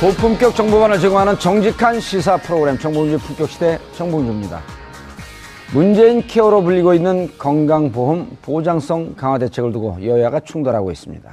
[0.00, 4.58] 고품격 정보만을 제공하는 정직한 시사 프로그램 정봉주 품격시대 정봉주입니다.
[5.74, 11.30] 문재인 케어로 불리고 있는 건강보험 보장성 강화 대책을 두고 여야가 충돌하고 있습니다.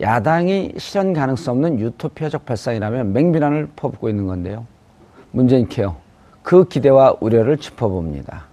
[0.00, 4.66] 야당이 실현 가능성 없는 유토피아적 발상이라며 맹비난을 퍼붓고 있는 건데요.
[5.30, 5.94] 문재인 케어
[6.42, 8.46] 그 기대와 우려를 짚어봅니다.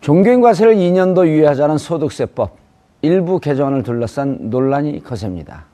[0.00, 2.56] 종교인 과세를 2년도 유예하자는 소득세법
[3.02, 5.68] 일부 개정안을 둘러싼 논란이 거셉니다.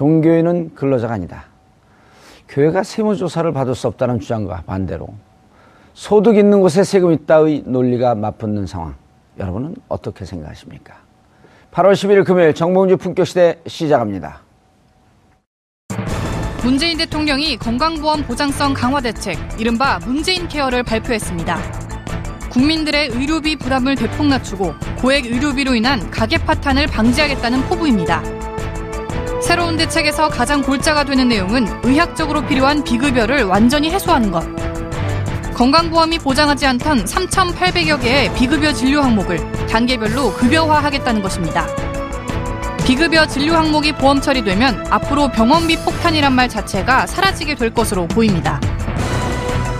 [0.00, 1.44] 종교인은 근로자가 아니다.
[2.48, 5.08] 교회가 세무조사를 받을 수 없다는 주장과 반대로
[5.92, 8.94] 소득 있는 곳에 세금 있다의 논리가 맞붙는 상황.
[9.38, 10.94] 여러분은 어떻게 생각하십니까?
[11.72, 14.40] 8월 11일 금요일 정봉주 품격시대 시작합니다.
[16.64, 21.58] 문재인 대통령이 건강보험 보장성 강화 대책, 이른바 문재인 케어를 발표했습니다.
[22.50, 24.72] 국민들의 의료비 부담을 대폭 낮추고
[25.02, 28.39] 고액 의료비로 인한 가계 파탄을 방지하겠다는 포부입니다.
[29.40, 34.44] 새로운 대책에서 가장 골자가 되는 내용은 의학적으로 필요한 비급여를 완전히 해소하는 것.
[35.54, 41.66] 건강보험이 보장하지 않던 3,800여 개의 비급여 진료 항목을 단계별로 급여화하겠다는 것입니다.
[42.84, 48.60] 비급여 진료 항목이 보험 처리되면 앞으로 병원비 폭탄이란 말 자체가 사라지게 될 것으로 보입니다.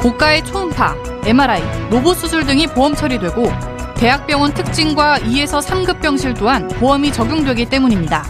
[0.01, 0.95] 고가의 초음파,
[1.25, 3.51] MRI, 로봇 수술 등이 보험 처리되고
[3.97, 8.25] 대학병원 특징과 2에서 3급 병실 또한 보험이 적용되기 때문입니다.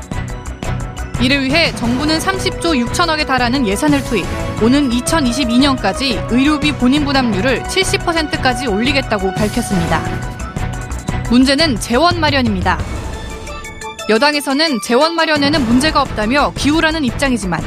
[1.21, 4.25] 이를 위해 정부는 30조 6천억에 달하는 예산을 투입,
[4.63, 10.03] 오는 2022년까지 의료비 본인 부담률을 70%까지 올리겠다고 밝혔습니다.
[11.31, 12.79] 문제는 재원 마련입니다.
[14.09, 17.61] 여당에서는 재원 마련에는 문제가 없다며 기우라는 입장이지만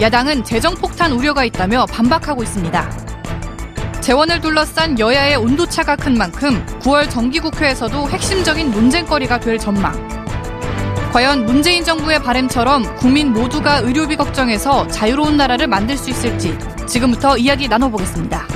[0.00, 2.90] 야당은 재정 폭탄 우려가 있다며 반박하고 있습니다.
[4.00, 10.21] 재원을 둘러싼 여야의 온도차가 큰 만큼 9월 정기국회에서도 핵심적인 논쟁거리가 될 전망.
[11.12, 16.56] 과연 문재인 정부의 바램처럼 국민 모두가 의료비 걱정에서 자유로운 나라를 만들 수 있을지
[16.86, 18.46] 지금부터 이야기 나눠보겠습니다.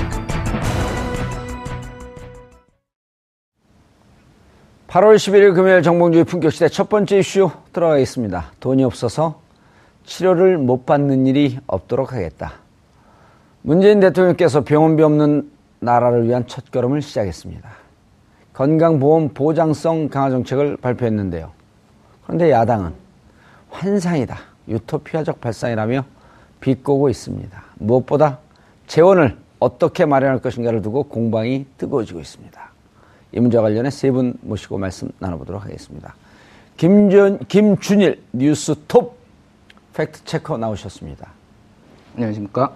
[4.87, 8.53] 8월 11일 금요일 정봉주의 품격시대 첫 번째 이슈 들어가겠습니다.
[8.59, 9.39] 돈이 없어서
[10.05, 12.53] 치료를 못 받는 일이 없도록 하겠다.
[13.61, 17.69] 문재인 대통령께서 병원비 없는 나라를 위한 첫걸음을 시작했습니다.
[18.53, 21.56] 건강보험 보장성 강화 정책을 발표했는데요.
[22.27, 22.91] 그런데 야당은
[23.69, 24.37] 환상이다.
[24.67, 26.03] 유토피아적 발상이라며
[26.59, 27.63] 비꼬고 있습니다.
[27.75, 28.39] 무엇보다
[28.85, 32.69] 재원을 어떻게 마련할 것인가를 두고 공방이 뜨거워지고 있습니다.
[33.31, 36.15] 이 문제와 관련해 세 분 모시고 말씀 나눠보도록 하겠습니다.
[36.75, 39.15] 김준, 김준일 뉴스톱
[39.93, 41.31] 팩트체커 나오셨습니다.
[42.15, 42.73] 안녕하십니까.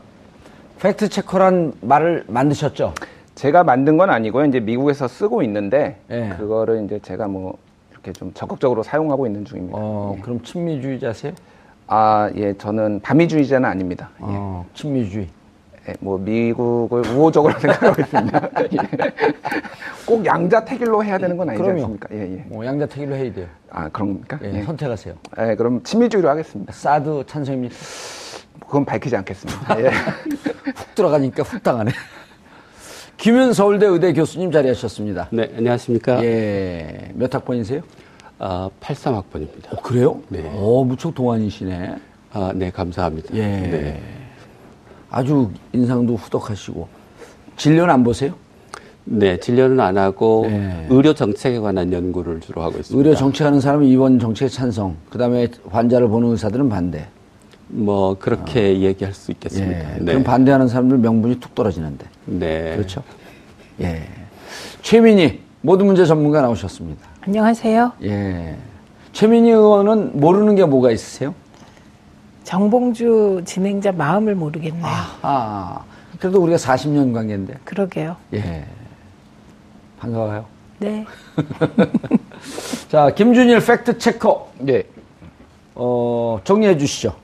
[0.80, 2.94] 팩트체커란 말을 만드셨죠?
[3.36, 4.46] 제가 만든 건 아니고요.
[4.46, 6.30] 이제 미국에서 쓰고 있는데 네.
[6.38, 7.58] 그거를 이제 제가 뭐
[8.04, 9.78] 이렇게 좀 적극적으로 사용하고 있는 중입니다.
[9.80, 10.22] 어, 예.
[10.22, 11.34] 그럼 친미주의자세요?
[11.88, 14.10] 아, 예, 저는 반미주의자는 아닙니다.
[14.22, 14.24] 예.
[14.26, 15.28] 어, 친미주의.
[15.90, 18.50] 예, 뭐 미국을 우호적으로 생각하고 있습니다.
[18.74, 18.78] 예.
[20.06, 21.82] 꼭 양자택일로 해야 되는 건 아니지 그럼요.
[21.82, 22.08] 않습니까?
[22.12, 22.44] 예, 예.
[22.48, 23.48] 뭐 양자택일로 해야 돼요.
[23.70, 24.40] 아 그런 겁니까?
[24.44, 24.64] 예, 예.
[24.64, 25.16] 선택하세요.
[25.40, 26.74] 예, 그럼 친미주의로 하겠습니다.
[26.74, 27.76] 사드 찬성입니까?
[28.62, 29.82] 그건 밝히지 않겠습니다.
[29.82, 29.90] 예.
[30.76, 31.92] 훅 들어가니까 훅 당하네.
[33.22, 35.28] 김윤 서울대 의대 교수님 자리하셨습니다.
[35.32, 36.24] 네, 안녕하십니까.
[36.24, 37.82] 예, 몇 학번이세요?
[38.40, 39.78] 아, 83학번입니다.
[39.78, 40.20] 어, 그래요?
[40.28, 40.52] 네.
[40.56, 41.98] 오, 무척 동안이시네.
[42.34, 43.36] 아, 네, 감사합니다.
[43.36, 43.42] 예.
[43.42, 44.02] 네.
[45.12, 46.88] 아주 인상도 후덕하시고.
[47.58, 48.34] 진료는 안 보세요?
[49.04, 50.88] 네, 진료는 안 하고 네.
[50.90, 52.98] 의료 정책에 관한 연구를 주로 하고 있습니다.
[52.98, 54.98] 의료 정책하는 사람은 입원 정책에 찬성.
[55.12, 57.06] 그 다음에 환자를 보는 의사들은 반대.
[57.74, 59.94] 뭐 그렇게 얘기할 수 있겠습니다.
[59.96, 59.98] 예.
[60.00, 60.06] 네.
[60.06, 62.06] 그럼 반대하는 사람들 명분이 툭 떨어지는데.
[62.26, 62.76] 네.
[62.76, 63.02] 그렇죠?
[63.80, 64.04] 예.
[64.82, 67.08] 최민희, 모든 문제 전문가 나오셨습니다.
[67.22, 67.94] 안녕하세요.
[68.04, 68.58] 예.
[69.14, 71.34] 최민희 의원은 모르는 게 뭐가 있으세요?
[72.44, 74.84] 정봉주 진행자 마음을 모르겠네요.
[75.22, 75.84] 아,
[76.20, 77.56] 그래도 우리가 40년 관계인데.
[77.64, 78.18] 그러게요.
[78.34, 78.66] 예.
[80.00, 80.46] 반가워요.
[80.80, 81.06] 네.
[82.90, 84.52] 자, 김준일 fact checker.
[84.68, 84.84] 예.
[85.76, 87.21] 어, 정리해 주시죠.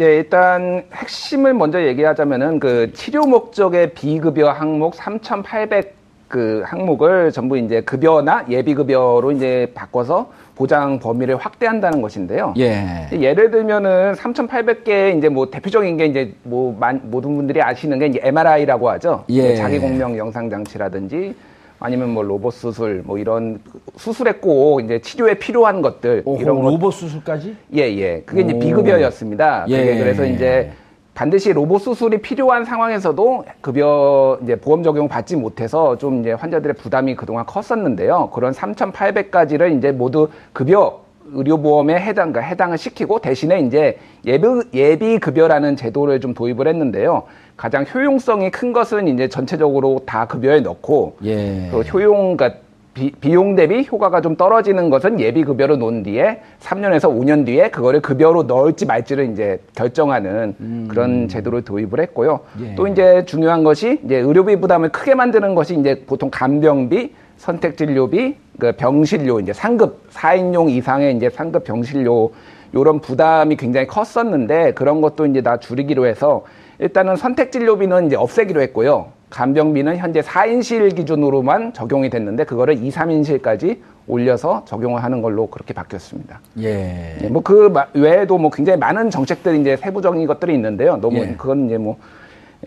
[0.00, 5.94] 예, 일단 핵심을 먼저 얘기하자면은 그 치료 목적의 비급여 항목 3,800
[6.26, 12.54] 그 항목을 전부 이제 급여나 예비 급여로 이제 바꿔서 보장 범위를 확대한다는 것인데요.
[12.58, 13.08] 예.
[13.12, 18.20] 예를 들면은 3,800개 이제 뭐 대표적인 게 이제 뭐 만- 모든 분들이 아시는 게 이제
[18.22, 19.24] MRI라고 하죠.
[19.28, 19.54] 예.
[19.54, 21.34] 자기 공명 영상 장치라든지
[21.80, 23.60] 아니면 뭐 로봇 수술 뭐 이런
[23.96, 27.56] 수술에 꼭 이제 치료에 필요한 것들 오호, 이런 것 로봇 수술까지?
[27.74, 28.22] 예, 예.
[28.24, 28.58] 그게 이제 오.
[28.58, 29.66] 비급여였습니다.
[29.68, 29.78] 예.
[29.78, 30.72] 그게 그래서 이제
[31.14, 37.14] 반드시 로봇 수술이 필요한 상황에서도 급여 이제 보험 적용 받지 못해서 좀 이제 환자들의 부담이
[37.14, 38.30] 그동안 컸었는데요.
[38.32, 45.76] 그런 3,800가지를 이제 모두 급여 의료보험에 해당, 그러니까 해당을 시키고 대신에 이제 예비, 예비 급여라는
[45.76, 47.24] 제도를 좀 도입을 했는데요.
[47.56, 51.68] 가장 효용성이 큰 것은 이제 전체적으로 다 급여에 넣고 예.
[51.70, 52.58] 그 효용, 그러니까
[52.94, 58.00] 비, 비용 대비 효과가 좀 떨어지는 것은 예비 급여로 놓은 뒤에 3년에서 5년 뒤에 그거를
[58.00, 62.40] 급여로 넣을지 말지를 이제 결정하는 그런 제도를 도입을 했고요.
[62.60, 62.74] 예.
[62.76, 68.72] 또 이제 중요한 것이 이제 의료비 부담을 크게 만드는 것이 이제 보통 간병비, 선택진료비, 그
[68.72, 72.32] 병실료 이제 상급 4인용 이상의 이제 상급 병실료
[72.74, 76.44] 요런 부담이 굉장히 컸었는데 그런 것도 이제 다 줄이기로 해서
[76.78, 79.12] 일단은 선택 진료비는 이제 없애기로 했고요.
[79.30, 86.40] 간병비는 현재 4인실 기준으로만 적용이 됐는데 그거를 2, 3인실까지 올려서 적용을 하는 걸로 그렇게 바뀌었습니다.
[86.60, 87.16] 예.
[87.30, 90.96] 뭐그 외에도 뭐 굉장히 많은 정책들이 이제 세부적인 것들이 있는데요.
[90.96, 91.34] 너무 예.
[91.36, 91.96] 그건 이제 뭐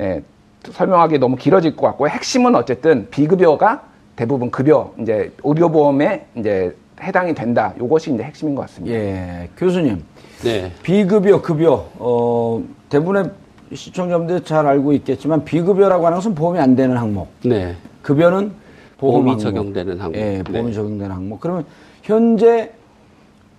[0.02, 0.22] 예,
[0.64, 3.84] 설명하기 너무 길어질 것 같고 핵심은 어쨌든 비급여가
[4.18, 7.74] 대부분 급여 이제 의료보험에 이제 해당이 된다.
[7.80, 8.98] 요것이 이제 핵심인 것 같습니다.
[8.98, 9.48] 예.
[9.56, 10.04] 교수님,
[10.44, 10.72] 네.
[10.82, 13.30] 비급여, 급여, 어, 대부분의
[13.74, 17.30] 시청자분들 잘 알고 있겠지만 비급여라고 하는 것은 보험이 안 되는 항목.
[17.46, 17.76] 네.
[18.02, 18.52] 급여는
[18.98, 19.40] 보험 보험이 항목.
[19.40, 20.18] 적용되는 항목.
[20.18, 20.74] 예, 보험이 네.
[20.74, 21.40] 적용되는 항목.
[21.40, 21.66] 그러면
[22.02, 22.72] 현재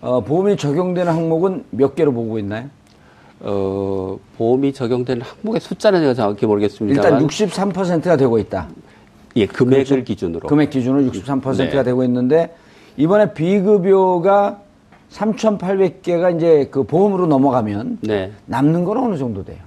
[0.00, 2.66] 어, 보험이 적용되는 항목은 몇 개로 보고 있나요?
[3.40, 8.66] 어, 보험이 적용되는 항목의 숫자는 제가 정확히 모르겠습니다만 일단 63%가 되고 있다.
[9.36, 10.04] 예, 금액을 그렇죠?
[10.04, 11.82] 기준으로 금액 기준으로 63%가 네.
[11.82, 12.54] 되고 있는데
[12.96, 14.60] 이번에 비급여가
[15.10, 18.32] 3,800개가 이제 그 보험으로 넘어가면 네.
[18.46, 19.58] 남는 건 어느 정도 돼요?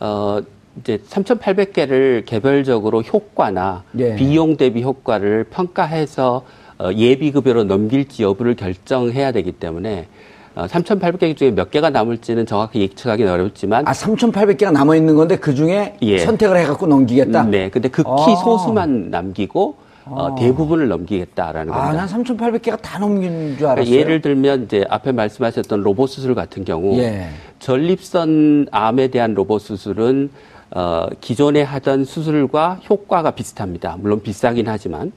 [0.00, 0.40] 어,
[0.80, 4.16] 이제 3,800개를 개별적으로 효과나 예.
[4.16, 6.44] 비용 대비 효과를 평가해서
[6.78, 10.08] 어, 예비급여로 넘길지 여부를 결정해야 되기 때문에
[10.54, 15.54] 어, 3,800개 중에 몇 개가 남을지는 정확히 예측하기는 어렵지만 아, 3,800개가 남아 있는 건데 그
[15.54, 16.18] 중에 예.
[16.18, 17.44] 선택을 해갖고 넘기겠다.
[17.44, 18.36] 네, 근데 극히 아.
[18.36, 22.06] 소수만 남기고 어, 대부분을 넘기겠다라는 아, 겁니다.
[22.06, 23.84] 난 3,800개가 다 넘긴 줄 알았어요.
[23.84, 27.28] 그러니까 예를 들면 이제 앞에 말씀하셨던 로봇 수술 같은 경우 예.
[27.58, 30.30] 전립선 암에 대한 로봇 수술은
[30.70, 33.96] 어, 기존에 하던 수술과 효과가 비슷합니다.
[33.98, 35.12] 물론 비싸긴 하지만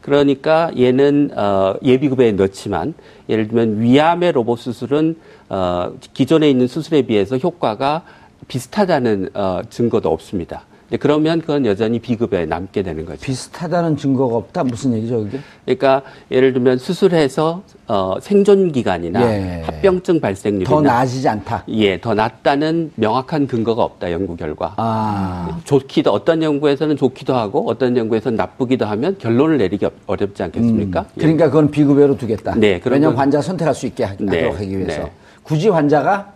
[0.00, 2.94] 그러니까 얘는 어, 예비급여에 넣지만
[3.28, 5.16] 예를 들면 위암의 로봇 수술은
[5.48, 8.02] 어, 기존에 있는 수술에 비해서 효과가
[8.48, 10.64] 비슷하다는 어, 증거도 없습니다.
[10.90, 13.20] 근데 그러면 그건 여전히 비급여에 남게 되는 거죠.
[13.20, 14.64] 비슷하다는 증거가 없다?
[14.64, 15.38] 무슨 얘기죠, 그게?
[15.64, 19.62] 그러니까 예를 들면 수술해서 어, 생존 기간이나 예.
[19.64, 21.62] 합병증 발생률이나 더 나아지지 않다.
[21.68, 24.74] 예, 더 낫다는 명확한 근거가 없다 연구 결과.
[24.78, 25.60] 아.
[25.62, 31.06] 좋기도 어떤 연구에서는 좋기도 하고 어떤 연구에서는 나쁘기도 하면 결론을 내리기 어- 어렵지 않겠습니까?
[31.16, 31.20] 예.
[31.20, 32.56] 그러니까 그건 비급여로 두겠다.
[32.56, 35.04] 네, 왜냐하면 건- 환자 선택할 수 있게 하- 네, 하기 위해서.
[35.04, 35.12] 네.
[35.44, 36.32] 굳이 환자가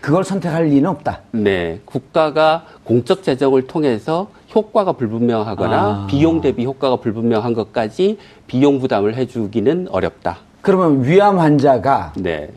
[0.00, 1.20] 그걸 선택할 리는 없다.
[1.32, 6.06] 네, 국가가 공적 재정을 통해서 효과가 불분명하거나 아.
[6.08, 10.38] 비용 대비 효과가 불분명한 것까지 비용 부담을 해주기는 어렵다.
[10.62, 12.50] 그러면 위암 환자가 네,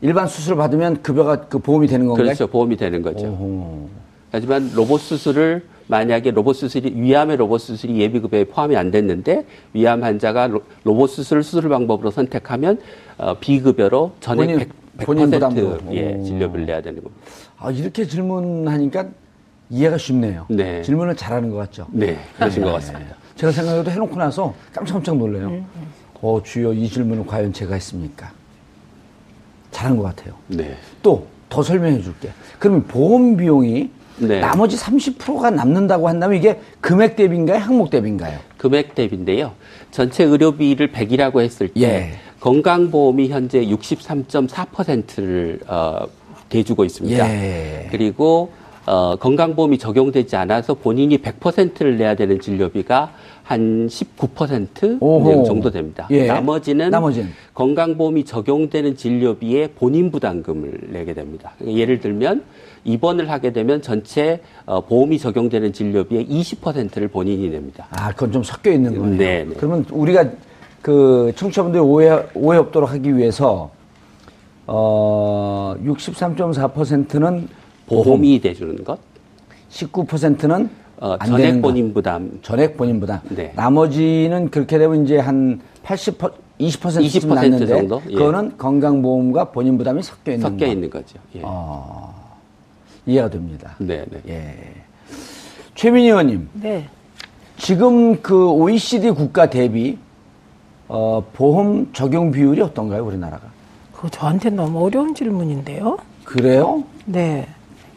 [0.00, 2.24] 일반 수술을 받으면 급여가 그 보험이 되는 건가요?
[2.24, 2.46] 그렇죠.
[2.46, 3.26] 보험이 되는 거죠.
[3.26, 3.88] 오호.
[4.32, 9.44] 하지만 로봇 수술을 만약에 로봇 수술이 위암의 로봇 수술이 예비급여에 포함이 안 됐는데
[9.74, 12.78] 위암 환자가 로, 로봇 수술을 수술 방법으로 선택하면
[13.16, 14.68] 어, 비급여로 전액
[15.02, 15.94] 본인- 100, 본인 100% 부담으로.
[15.96, 16.24] 예, 오.
[16.24, 17.24] 진료비를 내야 되는 겁니다.
[17.58, 19.06] 아, 이렇게 질문하니까
[19.70, 20.46] 이해가 쉽네요.
[20.48, 20.82] 네.
[20.82, 21.86] 질문을 잘하는 것 같죠?
[21.90, 23.16] 네, 그러신 것 같습니다.
[23.36, 25.64] 제가 생각해도 해놓고 나서 깜짝깜짝 놀래요.
[26.20, 28.30] 어, 주여 이 질문을 과연 제가 했습니까?
[29.70, 30.34] 잘한 것 같아요.
[30.48, 30.76] 네.
[31.02, 32.30] 또 더 설명해 줄게.
[32.58, 34.40] 그러면 보험 비용이 네.
[34.40, 37.58] 나머지 30%가 남는다고 한다면 이게 금액 대비인가요?
[37.60, 38.40] 항목 대비인가요?
[38.64, 39.52] 금액 대비인데요.
[39.90, 42.12] 전체 의료비를 100이라고 했을 때 예.
[42.40, 46.06] 건강보험이 현재 63.4%를 어,
[46.48, 47.28] 대주고 있습니다.
[47.28, 47.88] 예.
[47.90, 48.52] 그리고
[48.86, 55.44] 어, 건강보험이 적용되지 않아서 본인이 100%를 내야 되는 진료비가 한 19% 오호.
[55.44, 56.08] 정도 됩니다.
[56.10, 56.26] 예.
[56.26, 57.32] 나머지는, 나머지는?
[57.52, 61.52] 건강보험이 적용되는 진료비에 본인 부담금을 내게 됩니다.
[61.66, 62.44] 예를 들면
[62.84, 67.86] 입원을 하게 되면 전체 어, 보험이 적용되는 진료비의 20%를 본인이 냅니다.
[67.90, 69.16] 아, 그건 좀 섞여 있는.
[69.16, 69.54] 네, 네.
[69.56, 70.24] 그러면 우리가
[70.82, 73.70] 그 청취자분들 오해, 오해 없도록 하기 위해서
[74.66, 77.48] 어, 63.4%는
[77.86, 78.98] 보험이 대주는 것,
[79.70, 81.60] 19%는 어, 안 전액.
[81.60, 83.20] 본인 부담, 전액 본인 부담.
[83.30, 83.52] 네.
[83.56, 86.18] 나머지는 그렇게 되면 이제 한 80,
[86.60, 88.00] 20%쯤 20% 났는데 정도?
[88.08, 88.14] 예.
[88.14, 90.72] 그거는 건강보험과 본인 부담이 섞여 있는 섞여 거.
[90.72, 91.18] 있는 거죠.
[91.34, 91.40] 예.
[91.42, 92.14] 어,
[93.06, 93.74] 이해가 됩니다.
[93.78, 94.20] 네, 네.
[94.28, 94.54] 예.
[95.74, 96.88] 최민희 의원님, 네.
[97.56, 99.98] 지금 그 OECD 국가 대비
[100.88, 103.42] 어, 보험 적용 비율이 어떤가요, 우리나라가?
[103.92, 105.98] 그거 저한테 너무 어려운 질문인데요.
[106.24, 106.84] 그래요?
[107.04, 107.46] 네.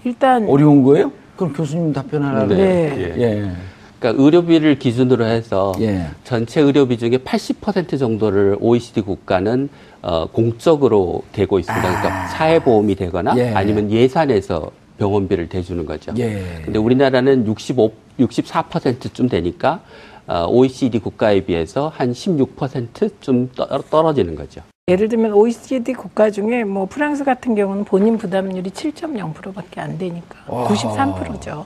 [0.04, 1.12] 일단 어려운 거예요?
[1.36, 2.48] 그럼 교수님 답변하라고.
[2.48, 2.56] 네.
[2.56, 3.16] 네.
[3.18, 3.22] 예.
[3.22, 3.52] 예.
[4.00, 6.08] 그러니까 의료비를 기준으로 해서 예.
[6.24, 9.70] 전체 의료비 중에 80% 정도를 OECD 국가는
[10.04, 11.82] 어, 공적으로 대고 있습니다.
[11.82, 13.54] 그러니까 사회보험이 되거나 예.
[13.54, 16.14] 아니면 예산에서 병원비를 대주는 거죠.
[16.18, 16.62] 예.
[16.64, 19.82] 근데 우리나라는 65, 64%쯤 되니까
[20.28, 23.50] 어, OECD 국가에 비해서 한 16%좀
[23.90, 24.62] 떨어지는 거죠.
[24.90, 31.66] 예를 들면 OECD 국가 중에 뭐 프랑스 같은 경우는 본인 부담률이 7.0%밖에 안 되니까 93%죠.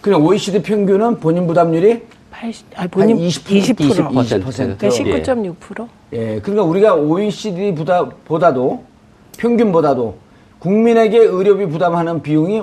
[0.00, 3.76] 그냥 OECD 평균은 본인 부담률이 80, 아니 본인 한 20%.
[3.76, 4.08] 20%.
[4.10, 4.78] 20%.
[4.78, 4.90] 그러니까 예.
[5.22, 5.88] 19.6%.
[6.14, 8.84] 예, 그러니까 우리가 OECD 보다, 보다도,
[9.36, 10.16] 평균보다도
[10.62, 12.62] 국민에게 의료비 부담하는 비용이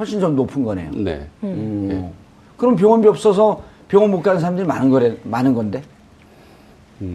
[0.00, 0.90] 훨씬 좀 높은 거네요.
[0.92, 1.28] 네.
[1.44, 2.10] 음.
[2.56, 5.82] 그럼 병원비 없어서 병원 못 가는 사람들이 많은 거래, 많은 건데?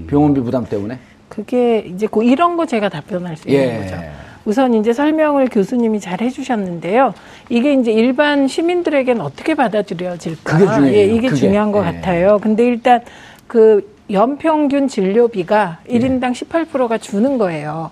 [0.07, 0.97] 병원비 부담 때문에?
[1.27, 3.79] 그게 이제 그 이런 거 제가 답변할 수 있는 예.
[3.81, 3.97] 거죠.
[4.45, 7.13] 우선 이제 설명을 교수님이 잘 해주셨는데요.
[7.49, 10.57] 이게 이제 일반 시민들에게는 어떻게 받아들여질까?
[10.57, 10.97] 그게 중요해요.
[10.97, 11.39] 예, 이게 그게.
[11.39, 11.91] 중요한 것 예.
[11.91, 12.39] 같아요.
[12.41, 13.01] 근데 일단
[13.47, 15.93] 그 연평균 진료비가 예.
[15.93, 17.91] 일 1인당 18%가 주는 거예요.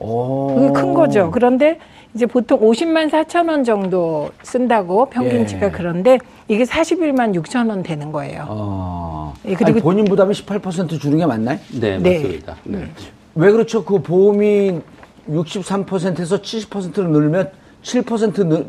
[0.00, 0.54] 오.
[0.56, 1.30] 그게 큰 거죠.
[1.30, 1.78] 그런데
[2.14, 5.70] 이제 보통 50만 4천 원 정도 쓴다고 평균치가 예.
[5.70, 8.46] 그런데 이게 41만 6천 원 되는 거예요.
[8.48, 9.34] 어.
[9.44, 11.58] 예, 그리고- 아니, 본인 부담이 18% 주는 게 맞나요?
[11.80, 12.14] 네, 네.
[12.18, 12.56] 맞습니다.
[12.64, 12.90] 네.
[13.36, 13.84] 왜 그렇죠?
[13.84, 14.80] 그 보험이
[15.28, 17.50] 63%에서 70%로 늘면
[17.82, 18.66] 7% 늘,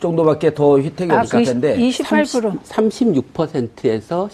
[0.00, 1.76] 정도밖에 더 혜택이 아, 없을 그 텐데.
[1.78, 2.60] 28%.
[2.62, 4.28] 36%에서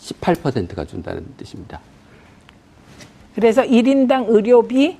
[0.00, 1.80] 18%가 준다는 뜻입니다.
[3.34, 4.96] 그래서 1인당 의료비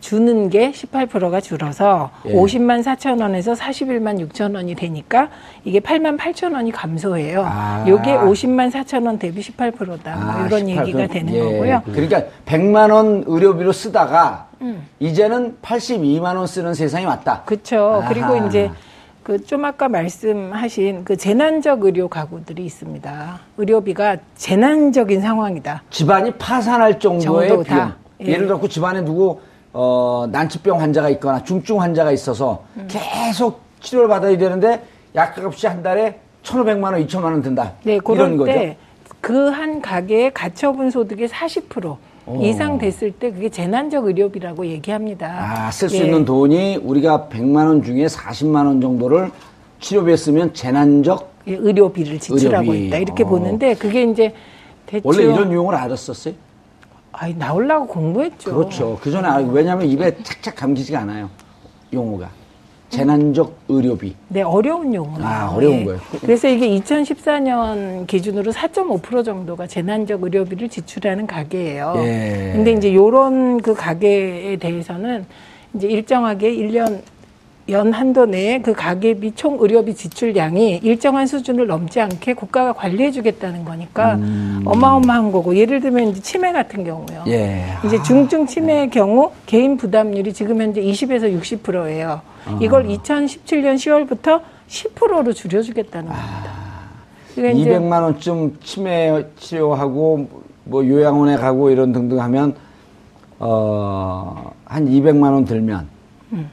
[0.00, 2.32] 주는 게 18%가 줄어서 예.
[2.32, 5.28] 50만 4천 원에서 41만 6천 원이 되니까
[5.64, 7.44] 이게 8만 8천 원이 감소해요.
[7.46, 7.84] 아.
[7.86, 10.16] 요게 50만 4천 원 대비 18%다.
[10.16, 10.68] 뭐 아, 이런 18%.
[10.80, 11.40] 얘기가 되는 예.
[11.40, 11.82] 거고요.
[11.92, 14.86] 그러니까 100만 원 의료비로 쓰다가 음.
[14.98, 17.42] 이제는 82만 원 쓰는 세상이 왔다.
[17.44, 18.02] 그렇죠.
[18.08, 18.70] 그리고 이제
[19.22, 23.40] 그좀 아까 말씀하신 그 재난적 의료 가구들이 있습니다.
[23.58, 25.82] 의료비가 재난적인 상황이다.
[25.90, 27.74] 집안이 파산할 정도의 정도다.
[27.74, 27.92] 비용.
[28.22, 28.32] 예.
[28.32, 29.40] 예를 들어 집안에 누구
[29.72, 32.88] 어, 난치병 환자가 있거나 중증 환자가 있어서 음.
[32.88, 34.82] 계속 치료를 받아야 되는데
[35.14, 37.74] 약값이 한 달에 1,500만 원, 2천만 원 든다.
[37.84, 38.52] 네, 그럴 거죠.
[38.52, 41.96] 때그한 가게의 가처분 소득의 40%
[42.42, 45.26] 이상 됐을 때 그게 재난적 의료비라고 얘기합니다.
[45.66, 46.04] 아, 쓸수 예.
[46.04, 49.30] 있는 돈이 우리가 100만 원 중에 40만 원 정도를
[49.80, 52.86] 치료비에 쓰면 재난적 예, 의료비를 지출하고 의료비.
[52.86, 53.26] 있다 이렇게 어.
[53.26, 54.32] 보는데 그게 이제
[55.02, 56.34] 원래 이런 용어를 알았었어요?
[57.12, 58.54] 아이 나오려고 공부했죠.
[58.54, 58.98] 그렇죠.
[59.00, 61.28] 그 전에 알 왜냐하면 입에 착착 감기지가 않아요.
[61.92, 62.30] 용어가.
[62.90, 64.16] 재난적 의료비.
[64.28, 65.24] 네, 어려운 용어예요.
[65.24, 66.00] 아, 어려운 거예요.
[66.20, 71.94] 그래서 이게 2014년 기준으로 4.5% 정도가 재난적 의료비를 지출하는 가게예요.
[71.98, 72.50] 예.
[72.52, 75.24] 근데 이제 요런 그 가게에 대해서는
[75.74, 77.00] 이제 일정하게 1년
[77.70, 83.64] 연 한도 내에 그 가계비 총 의료비 지출량이 일정한 수준을 넘지 않게 국가가 관리해 주겠다는
[83.64, 84.18] 거니까
[84.64, 87.24] 어마어마한 거고 예를 들면 이제 치매 같은 경우요.
[87.26, 87.32] 음.
[87.32, 87.64] 예.
[87.84, 92.20] 이제 중증 치매의 경우 개인 부담률이 지금 현재 20에서 60%예요.
[92.60, 96.52] 이걸 2017년 10월부터 10%로 줄여주겠다는 겁니다.
[97.34, 100.28] 그러니까 이제 200만 원쯤 치매 치료하고
[100.64, 102.54] 뭐 요양원에 가고 이런 등등 하면
[103.38, 105.88] 어 한 200만 원 들면
[106.32, 106.48] 음.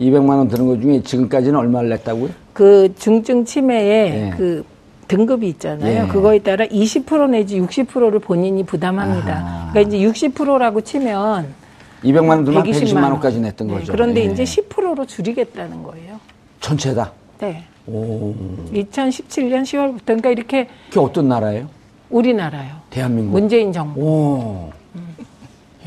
[0.00, 2.30] 200만 원 드는 것 중에 지금까지는 얼마를 냈다고요?
[2.52, 4.30] 그 중증 치매의 예.
[4.36, 4.64] 그
[5.08, 6.04] 등급이 있잖아요.
[6.04, 6.08] 예.
[6.08, 9.32] 그거에 따라 20% 내지 60%를 본인이 부담합니다.
[9.32, 9.70] 아하.
[9.72, 11.46] 그러니까 이제 60%라고 치면
[12.02, 13.92] 200만 원 들면 120만 120만 원까지 냈던 네, 거죠.
[13.92, 14.24] 그런데 예.
[14.24, 16.20] 이제 10%로 줄이겠다는 거예요.
[16.60, 17.12] 전체다.
[17.38, 17.64] 네.
[17.86, 18.34] 오.
[18.72, 21.68] 2017년 10월부터 그러니까 이렇게 그게 어떤 나라예요?
[22.10, 22.76] 우리나라요.
[22.90, 23.32] 대한민국.
[23.32, 24.00] 문재인 정부.
[24.00, 24.70] 오.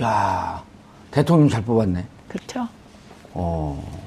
[0.02, 0.64] 야
[1.12, 2.06] 대통령 잘 뽑았네.
[2.28, 2.68] 그렇죠?
[3.34, 3.99] 어.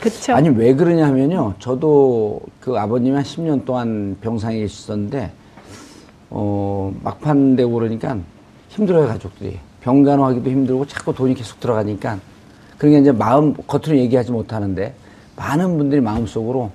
[0.00, 0.34] 그렇죠.
[0.34, 1.54] 아니 왜 그러냐 하면요.
[1.58, 5.30] 저도 그 아버님이 한 10년 동안 병상에 계셨었는데
[6.30, 8.16] 어 막판 되고 그러니까
[8.68, 9.58] 힘들어요 가족들이.
[9.80, 12.18] 병 간호하기도 힘들고 자꾸 돈이 계속 들어가니까
[12.78, 14.94] 그러니까 이제 마음 겉으로 얘기하지 못하는데
[15.36, 16.70] 많은 분들이 마음속으로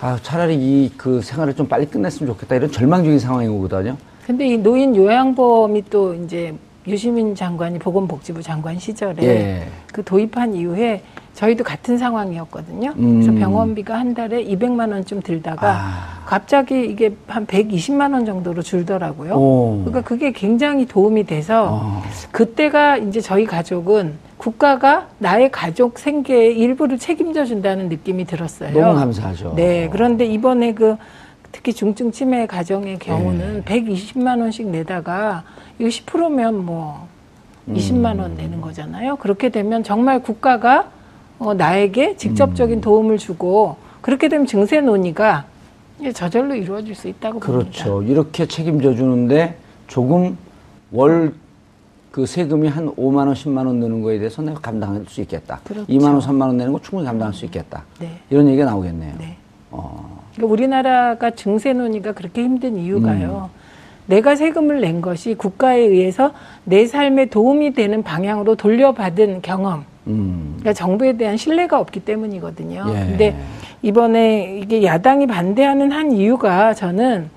[0.00, 3.96] 아 차라리 이 그 생활을 좀 빨리 끝냈으면 좋겠다 이런 절망적인 상황이 오거든요.
[4.26, 6.54] 근데 이 노인 요양보험이 또 이제
[6.86, 9.68] 유시민 장관이 보건복지부 장관 시절에 예.
[9.92, 11.02] 그 도입한 이후에
[11.38, 12.94] 저희도 같은 상황이었거든요.
[12.96, 13.20] 음.
[13.20, 16.22] 그래서 병원비가 한 달에 200만 원쯤 들다가 아.
[16.26, 19.34] 갑자기 이게 한 120만 원 정도로 줄더라고요.
[19.34, 19.82] 오.
[19.84, 22.02] 그러니까 그게 굉장히 도움이 돼서 어.
[22.32, 28.72] 그때가 이제 저희 가족은 국가가 나의 가족 생계의 일부를 책임져 준다는 느낌이 들었어요.
[28.72, 29.52] 너무 감사하죠.
[29.54, 29.88] 네.
[29.92, 30.96] 그런데 이번에 그
[31.52, 33.80] 특히 중증 치매 가정의 경우는 네.
[33.80, 35.44] 120만 원씩 내다가
[35.78, 37.06] 이거 10%면 뭐
[37.68, 37.74] 음.
[37.74, 39.16] 20만 원 내는 거잖아요.
[39.16, 40.97] 그렇게 되면 정말 국가가
[41.38, 42.16] 어, 나에게 음.
[42.16, 45.44] 직접적인 도움을 주고 그렇게 되면 증세 논의가
[46.14, 47.70] 저절로 이루어질 수 있다고 봅니다.
[47.70, 48.02] 그렇죠.
[48.02, 50.36] 이렇게 책임져 주는데 조금
[50.92, 51.32] 월
[52.18, 55.60] 그 세금이 한 5만 원, 10만 원 느는 거에 대해서 내가 감당할 수 있겠다.
[55.62, 55.86] 그렇죠.
[55.86, 57.84] 2만 원, 3만 원 내는 거 충분히 감당할 수 있겠다.
[58.00, 58.18] 네.
[58.30, 59.14] 이런 얘기가 나오겠네요.
[59.18, 59.36] 네.
[59.70, 60.24] 어.
[60.34, 63.50] 그러니까 우리나라가 증세 논의가 그렇게 힘든 이유가요.
[63.54, 63.58] 음.
[64.06, 66.32] 내가 세금을 낸 것이 국가에 의해서
[66.64, 69.84] 내 삶에 도움이 되는 방향으로 돌려받은 경험.
[70.08, 70.54] 음.
[70.58, 72.84] 그러니까 정부에 대한 신뢰가 없기 때문이거든요.
[72.88, 72.92] 예.
[72.92, 73.36] 근데
[73.82, 77.30] 이번에 이게 야당이 반대하는 한 이유가 저는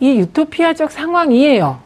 [0.00, 1.78] 이 유토피아적 상황이에요.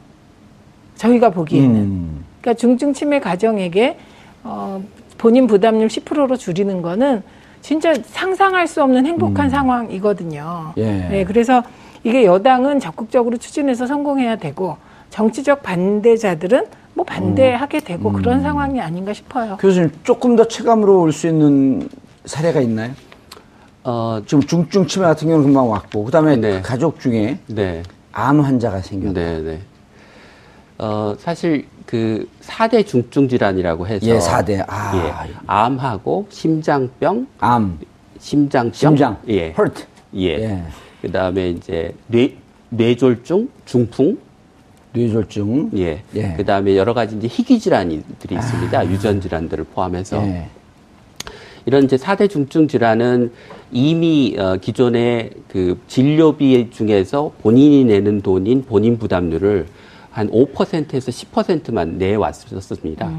[0.96, 1.74] 저희가 보기에는.
[1.76, 2.24] 음.
[2.40, 3.98] 그러니까 중증 치매 가정에게
[4.44, 4.82] 어,
[5.18, 7.22] 본인 부담률 10%로 줄이는 거는
[7.60, 10.74] 진짜 상상할 수 없는 행복한 상황이거든요.
[10.76, 10.84] 예.
[10.84, 11.62] 네, 그래서
[12.04, 14.76] 이게 여당은 적극적으로 추진해서 성공해야 되고
[15.10, 19.58] 정치적 반대자들은 뭐 반대하게 되고 그런 상황이 아닌가 싶어요.
[19.58, 21.88] 교수님 조금 더 체감으로 올 수 있는
[22.24, 22.92] 사례가 있나요?
[23.84, 26.62] 어, 지금 중증 치매 같은 경우는 금방 왔고 그다음에 네.
[26.62, 27.82] 그 가족 중에 네.
[28.12, 29.12] 암 환자가 생겼다.
[29.12, 29.60] 네, 네.
[30.78, 34.64] 어, 사실 그 4대 중증 질환이라고 해서 예, 4대.
[34.66, 34.96] 아.
[34.96, 37.78] 예, 암하고 심장병, 암,
[38.18, 39.52] 심장병, 심장, 예.
[39.52, 39.84] 헐트.
[40.16, 40.28] 예.
[40.40, 40.62] 예.
[41.02, 42.34] 그다음에 이제 뇌
[42.70, 44.18] 뇌졸중, 중풍,
[44.96, 45.70] 뇌졸중.
[45.76, 46.02] 예.
[46.14, 46.34] 예.
[46.36, 48.90] 그 다음에 여러 가지 이제 희귀 질환들이 있습니다.
[48.90, 50.48] 유전 질환들을 포함해서 예.
[51.66, 53.32] 이런 이제 4대 중증 질환은
[53.72, 59.66] 이미 어, 기존의 그 진료비 중에서 본인이 내는 돈인 본인 부담률을
[60.10, 63.10] 한 5%에서 10%만 내왔었습니다.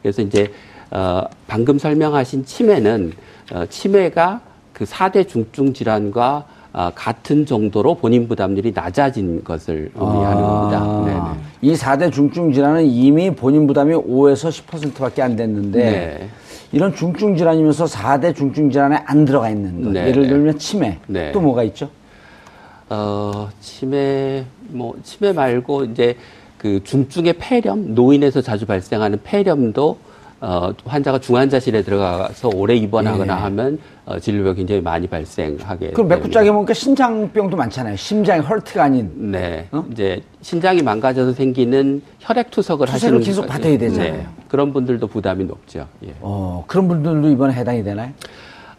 [0.00, 0.52] 그래서 이제
[0.90, 3.12] 어, 방금 설명하신 치매는
[3.52, 4.40] 어, 치매가
[4.72, 6.55] 그 4대 중증 질환과 어,
[6.94, 11.02] 같은 정도로 본인 부담률이 낮아진 것을 의미하는 겁니다.
[11.04, 11.18] 네네.
[11.18, 11.36] 아.
[11.62, 16.28] 이 4대 중증 질환은 이미 본인 부담이 5에서 10%밖에 안 됐는데 네.
[16.72, 19.90] 이런 중증 질환이면서 4대 중증 질환에 안 들어가 있는 것.
[19.90, 20.08] 네.
[20.08, 20.98] 예를 들면 치매.
[21.06, 21.32] 네.
[21.32, 21.88] 또 뭐가 있죠?
[22.90, 26.16] 어, 치매, 뭐, 치매 말고 이제
[26.58, 29.98] 그 중증의 폐렴, 노인에서 자주 발생하는 폐렴도
[30.40, 33.40] 어, 환자가 중환자실에 들어가서 오래 입원하거나 예.
[33.44, 36.08] 하면 어, 진료가 굉장히 많이 발생하게 그럼.
[36.08, 37.96] 맥구짝에 보니까 신장병도 많잖아요.
[37.96, 39.10] 심장이 헐트가 아닌.
[39.32, 39.66] 네.
[39.72, 39.82] 어?
[39.90, 44.12] 이제 신장이 망가져서 생기는 혈액 투석을 하시는 계속 분- 받아야 되잖아요.
[44.12, 44.26] 네.
[44.48, 45.86] 그런 분들도 부담이 높죠.
[46.04, 46.14] 예.
[46.20, 48.10] 어, 그런 분들도 이번에 해당이 되나요?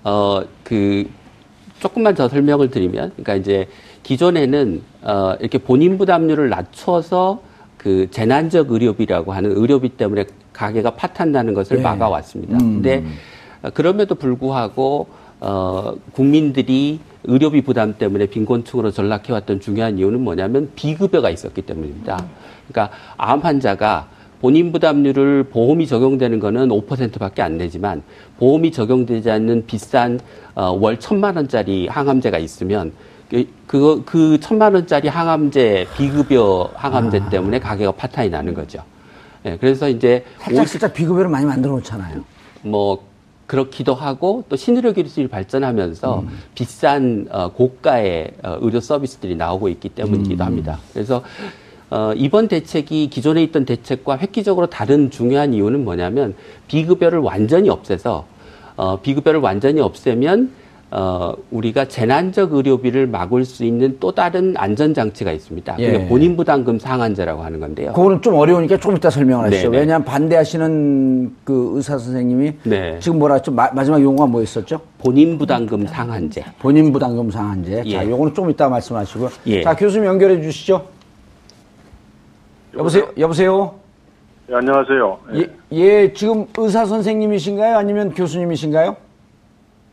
[0.04, 1.10] 어, 그,
[1.80, 3.68] 조금만 더 설명을 드리면, 그러니까 이제
[4.04, 7.42] 기존에는, 어, 이렇게 본인 부담률을 낮춰서
[7.78, 10.26] 그 재난적 의료비라고 하는 의료비 때문에
[10.58, 11.84] 가게가 파탄 나는 것을 네.
[11.84, 12.58] 막아왔습니다.
[12.58, 12.82] 음.
[12.82, 13.04] 근데
[13.62, 15.08] 어, 그럼에도 불구하고,
[15.40, 22.26] 어, 국민들이 의료비 부담 때문에 빈곤층으로 전락해왔던 중요한 이유는 뭐냐면 비급여가 있었기 때문입니다.
[22.68, 24.08] 그러니까 암 환자가
[24.42, 28.02] 본인 부담률을 보험이 적용되는 거는 5%밖에 안 내지만
[28.38, 30.20] 보험이 적용되지 않는 비싼
[30.56, 32.94] 어, 월 천만 원짜리 항암제가 있으면
[33.30, 37.30] 그, 그거 그 천만 원짜리 항암제 비급여 항암제 아.
[37.30, 38.82] 때문에 가게가 파탄이 나는 거죠.
[39.48, 42.24] 예, 그래서 이제 살짝 살짝 비급여를 많이 만들어 놓잖아요.
[42.64, 43.06] 뭐
[43.46, 46.30] 그렇기도 하고 또 신의료 기술이 발전하면서 음.
[46.54, 50.46] 비싼 어, 고가의 어, 의료 서비스들이 나오고 있기 때문이기도 음.
[50.46, 50.80] 합니다.
[50.94, 51.24] 그래서
[51.90, 56.36] 어, 이번 대책이 기존에 있던 대책과 획기적으로 다른 중요한 이유는 뭐냐면
[56.68, 58.26] 비급여를 완전히 없애서
[58.76, 60.52] 어, 비급여를 완전히 없애면
[60.90, 65.76] 어, 우리가 재난적 의료비를 막을 수 있는 또 다른 안전장치가 있습니다.
[65.80, 65.92] 예.
[65.92, 67.92] 그게 본인 부담금 상한제라고 하는 건데요.
[67.92, 69.70] 그거는 좀 어려우니까 조금 이따 설명을 하시죠.
[69.70, 69.82] 네네.
[69.82, 72.98] 왜냐하면 반대하시는 그 의사 선생님이 네.
[73.02, 74.80] 지금 뭐라 좀 마, 마지막 용어가 뭐였었죠?
[75.00, 76.46] 본인 부담금 상한제.
[76.60, 77.84] 본인 부담금 상한제.
[77.84, 78.10] 자, 예.
[78.10, 79.30] 요거는 좀 이따 말씀하시고요.
[79.48, 79.64] 예.
[79.64, 80.86] 자, 교수님 연결해 주시죠.
[82.78, 83.10] 여보세요?
[83.18, 83.76] 여보세요?
[84.50, 85.18] 예, 안녕하세요.
[85.34, 85.40] 예.
[85.40, 87.76] 예, 예, 지금 의사 선생님이신가요?
[87.76, 88.96] 아니면 교수님이신가요?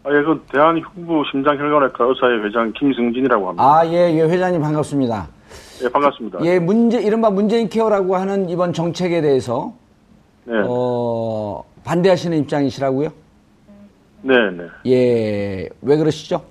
[0.05, 3.65] 아, 예, 그 대한흉부 심장혈관외과 의사회 회장 김승진이라고 합니다.
[3.65, 5.27] 아, 예, 예, 회장님 반갑습니다.
[5.83, 6.41] 예, 반갑습니다.
[6.45, 9.73] 예, 문제, 이른바 문재인 케어라고 하는 이번 정책에 대해서,
[10.45, 13.09] 네, 어, 반대하시는 입장이시라고요?
[14.23, 14.65] 네, 네.
[14.87, 16.43] 예, 왜 그러시죠?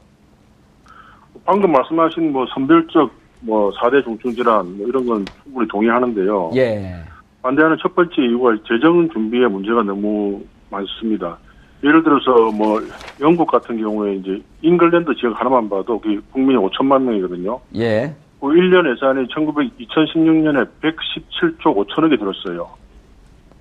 [1.46, 3.12] 방금 말씀하신 뭐 선별적
[3.42, 6.52] 뭐 4대 중증 질환 뭐 이런 건 충분히 동의하는데요.
[6.56, 6.96] 예,
[7.44, 11.38] 반대하는 첫 번째 이유가 재정 준비에 문제가 너무 많습니다.
[11.84, 12.82] 예를 들어서 뭐
[13.20, 17.60] 영국 같은 경우에 이제 잉글랜드 지역 하나만 봐도 그 국민이 5천만 명이거든요.
[17.76, 22.70] 예, 그 1년 예산이 1900, 2016년에 117조 5천억이 들었어요.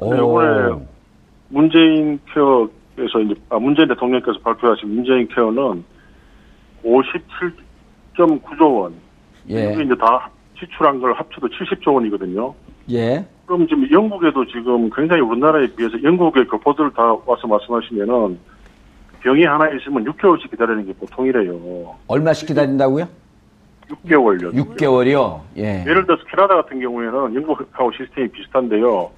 [0.00, 0.84] 이번에
[1.48, 5.84] 문재인 케어에서 이제 아, 문재인 대통령께서 발표하신 문재인 케어는
[6.84, 8.94] 57.9조 원.
[9.50, 12.54] 예, 이게 이제 다 지출한 걸 합쳐도 70조 원이거든요.
[12.90, 18.38] 예, 그럼 지금 영국에도 지금 굉장히 우리나라에 비해서 영국의 교포들 다 와서 말씀하시면은
[19.20, 21.94] 병이 하나 있으면 6개월씩 기다리는 게 보통이래요.
[22.06, 23.06] 얼마씩 기다린다고요?
[23.90, 24.54] 6개월요.
[24.54, 25.40] 6개월이요?
[25.58, 29.10] 예, 예를 들어서 캐나다 같은 경우에는 영국하고 시스템이 비슷한데요.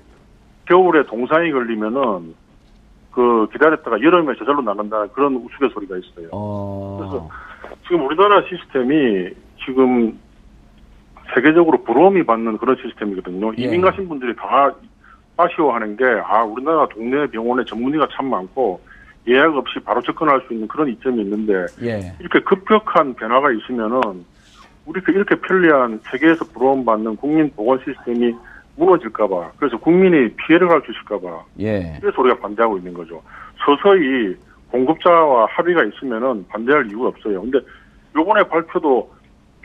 [0.66, 2.34] 겨울에 동상이 걸리면은
[3.12, 6.28] 그 기다렸다가 여름에 저절로 나간다는 그런 우스갯소리가 있어요.
[6.32, 7.30] 어, 그래서
[7.84, 9.30] 지금 우리나라 시스템이
[9.64, 10.18] 지금
[11.32, 13.52] 세계적으로 부러움이 받는 그런 시스템이거든요.
[13.58, 13.62] 예.
[13.62, 14.72] 이민 가신 분들이 다
[15.36, 18.80] 아쉬워하는 게, 아, 우리나라 동네 병원에 전문의가 참 많고,
[19.26, 24.00] 예약 없이 바로 접근할 수 있는 그런 이점이 있는데, 예, 이렇게 급격한 변화가 있으면은,
[24.86, 28.34] 우리가 이렇게 편리한 세계에서 부러움받는 국민 보건 시스템이
[28.76, 33.22] 무너질까봐, 그래서 국민이 피해를 갈 수 있을까봐, 예, 그래서 우리가 반대하고 있는 거죠.
[33.64, 34.36] 서서히
[34.70, 37.40] 공급자와 합의가 있으면은 반대할 이유가 없어요.
[37.40, 37.58] 근데
[38.16, 39.13] 요번에 발표도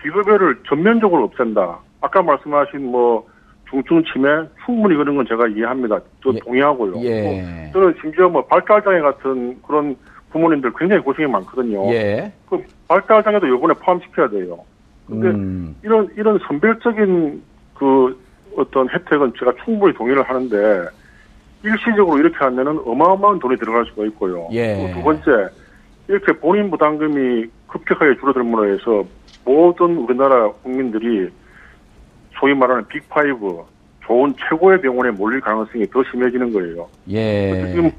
[0.02, 1.80] 비급여를 전면적으로 없앤다.
[2.02, 3.28] 아까 말씀하신 뭐
[3.70, 4.30] 중증 치매
[4.66, 6.00] 충분히 그런 건 제가 이해합니다.
[6.24, 6.40] 저 예.
[6.40, 7.02] 동의하고요.
[7.04, 9.96] 예, 저는 심지어 뭐 발달장애 같은 그런
[10.32, 11.86] 부모님들 굉장히 고생이 많거든요.
[11.94, 14.60] 예, 그 발달장애도 요번에 포함시켜야 돼요.
[15.08, 17.42] 근데 음, 이런 이런 선별적인
[17.76, 18.20] 그
[18.58, 20.88] 어떤 혜택은 제가 충분히 동의를 하는데
[21.64, 24.48] 일시적으로 이렇게 하면은 어마어마한 돈이 들어갈 수가 있고요.
[24.52, 24.92] 예.
[24.94, 25.50] 두 번째
[26.08, 29.04] 이렇게 본인 부담금이 급격하게 줄어들므로 해서
[29.50, 31.28] 모든 우리나라 국민들이
[32.40, 33.64] 소위 말하는 빅파이브
[34.06, 36.88] 좋은 최고의 병원에 몰릴 가능성이 더 심해지는 거예요.
[37.10, 37.92] 예, 지금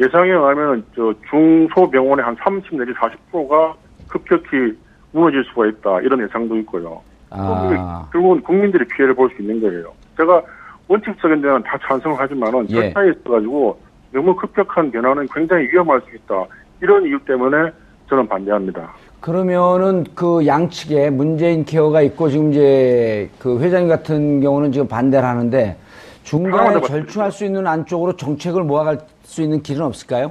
[0.00, 3.74] 예상에 의하면 저 중소병원의 한 30 내지 40%가
[4.08, 4.76] 급격히
[5.12, 7.02] 무너질 수가 있다 이런 예상도 있고요.
[7.30, 9.92] 아, 결국은 국민들이 피해를 볼 수 있는 거예요.
[10.16, 10.42] 제가
[10.88, 12.74] 원칙적인 데는 다 찬성을 하지만은 예.
[12.92, 13.78] 절차에 있어가지고
[14.10, 16.46] 너무 급격한 변화는 굉장히 위험할 수 있다.
[16.80, 17.70] 이런 이유 때문에
[18.08, 18.90] 저는 반대합니다.
[19.24, 25.78] 그러면은 그 양측에 문재인 케어가 있고 지금 이제 그 회장님 같은 경우는 지금 반대를 하는데
[26.24, 30.30] 중간에 절충할 수 있는 안쪽으로 정책을 모아갈 수 있는 길은 없을까요?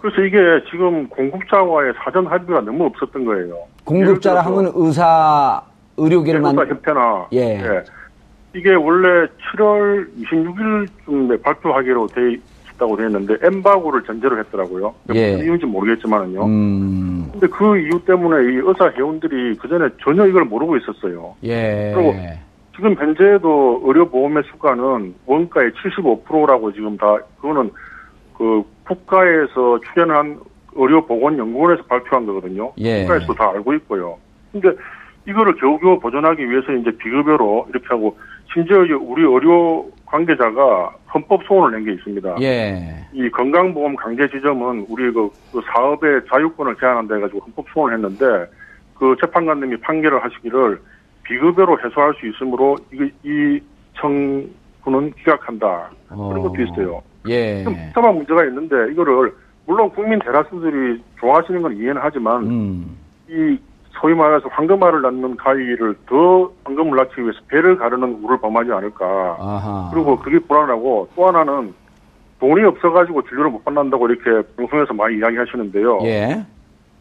[0.00, 3.56] 그래서 이게 지금 공급자와의 사전 합의가 너무 없었던 거예요.
[3.84, 5.62] 공급자라 하면 의사
[5.96, 7.84] 의료계를 만 협회나 예.
[8.52, 12.36] 이게 원래 7월 26일쯤에 발표하기로 돼
[12.80, 14.94] 있다고 돼 있는데 엠바고를 전제로 했더라고요.
[15.14, 15.32] 예.
[15.32, 16.44] 무슨 이유인지 모르겠지만은요.
[16.44, 21.36] 음, 근데 그 이유 때문에 이 의사 회원들이 그 전에 전혀 이걸 모르고 있었어요.
[21.44, 21.92] 예.
[21.94, 22.14] 그리고
[22.74, 27.70] 지금 현재도 의료보험의 수가는 원가의 75%라고 지금 다 그거는
[28.36, 30.40] 그 국가에서 출연한
[30.74, 32.72] 의료보건연구원에서 발표한 거거든요.
[32.78, 33.02] 예.
[33.02, 34.16] 국가에서도 다 알고 있고요.
[34.50, 34.70] 근데
[35.28, 38.16] 이거를 겨우겨우 보존하기 위해서 이제 비급여로 이렇게 하고
[38.52, 42.36] 심지어 우리 의료 관계자가 헌법 소원을 낸 게 있습니다.
[42.42, 43.06] 예.
[43.12, 48.50] 이 건강보험 강제 지점은 우리 그, 그 사업의 자유권을 제한한다 해가지고 헌법 소원을 했는데
[48.98, 50.80] 그 재판관님이 판결을 하시기를
[51.22, 53.60] 비급여로 해소할 수 있으므로 이, 이
[53.96, 57.02] 청구는 기각한다 그런 것도 있어요.
[57.28, 57.62] 예.
[57.64, 59.32] 좀 복잡한 문제가 있는데 이거를
[59.66, 62.96] 물론 국민 대다수들이 좋아하시는 건 이해는 하지만 음.
[63.28, 63.58] 이
[63.92, 69.36] 소위 말해서 황금알을 낳는 가위를 더 황금을 낳기 위해서 배를 가르는 우를 범하지 않을까.
[69.38, 69.90] 아하.
[69.92, 71.74] 그리고 그게 불안하고 또 하나는
[72.38, 76.00] 돈이 없어가지고 진료를 못 받는다고 이렇게 방송에서 많이 이야기하시는데요.
[76.04, 76.44] 예.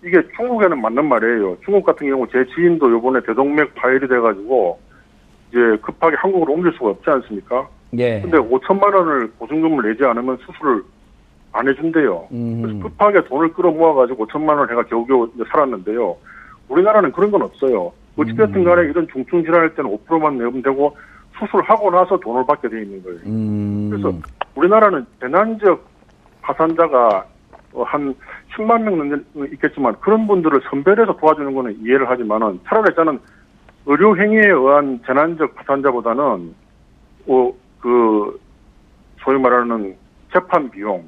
[0.03, 1.57] 이게 중국에는 맞는 말이에요.
[1.63, 4.79] 중국 같은 경우 제 지인도 요번에 대동맥 파열이 돼가지고
[5.49, 7.67] 이제 급하게 한국으로 옮길 수가 없지 않습니까?
[7.97, 8.21] 예.
[8.21, 10.83] 근데 5천만 원을 보증금을 내지 않으면 수술을
[11.51, 12.27] 안 해준대요.
[12.31, 12.61] 음.
[12.61, 16.15] 그래서 급하게 돈을 끌어모아가지고 5천만 원 해가 겨우겨우 살았는데요.
[16.69, 17.91] 우리나라는 그런 건 없어요.
[18.17, 20.95] 어찌됐든 간에 이런 중증 질환일 때는 5%만 내면 되고
[21.37, 23.19] 수술하고 나서 돈을 받게 돼 있는 거예요.
[23.25, 23.89] 음.
[23.89, 24.13] 그래서
[24.55, 25.87] 우리나라는 재난적
[26.41, 27.25] 파산자가
[27.73, 28.15] 어, 한
[28.55, 33.19] 10만 명 있겠지만 그런 분들을 선별해서 도와주는 거는 이해를 하지만은 차라리 저는
[33.85, 36.55] 의료 행위에 의한 재난적 파산자보다는
[37.27, 38.39] 어, 그
[39.19, 39.95] 소위 말하는
[40.33, 41.03] 재판 비용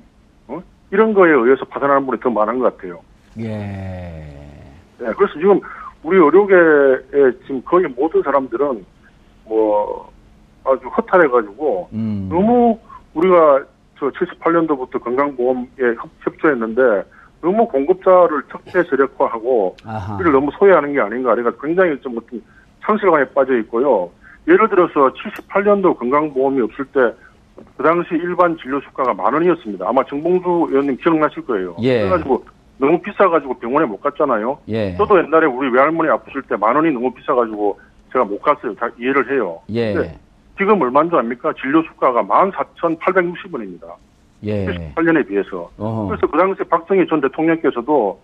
[0.47, 0.61] 어?
[0.91, 2.99] 이런 거에 의해서 파산하는 분이 더 많은 것 같아요.
[3.39, 4.40] 예.
[5.01, 5.59] 네, 그래서 지금
[6.03, 8.85] 우리 의료계에 지금 거의 모든 사람들은
[9.45, 10.11] 뭐
[10.63, 12.27] 아주 허탈해가지고 음.
[12.31, 12.77] 너무
[13.15, 13.63] 우리가
[13.99, 17.03] 저 78년도부터 건강보험에 협- 협조했는데
[17.41, 20.17] 너무 공급자를 적대 세력화하고 아하.
[20.21, 21.33] 이를 너무 소외하는 게 아닌가.
[21.35, 22.41] 그러니까 굉장히 좀 어떤
[22.81, 24.09] 상실감에 빠져 있고요.
[24.47, 26.99] 예를 들어서 78년도 건강보험이 없을 때
[27.77, 29.87] 그 당시 일반 진료 수가가 만 원이었습니다.
[29.87, 31.75] 아마 정봉주 의원님 기억나실 거예요.
[31.81, 31.99] 예.
[31.99, 32.43] 그래가지고
[32.81, 34.57] 너무 비싸가지고 병원에 못 갔잖아요.
[34.69, 34.95] 예.
[34.97, 37.79] 저도 옛날에 우리 외할머니 아프실 때 만 원이 너무 비싸가지고
[38.11, 38.73] 제가 못 갔어요.
[38.75, 39.59] 다 이해를 해요.
[39.69, 39.93] 예.
[39.93, 40.17] 근데
[40.57, 41.53] 지금 얼마인 줄 압니까?
[41.61, 43.83] 진료 수가가 14,860원입니다.
[44.43, 44.65] 예.
[44.95, 45.69] 78년에 비해서.
[45.77, 46.07] 어허.
[46.07, 48.19] 그래서 그 당시 박정희 전 대통령께서도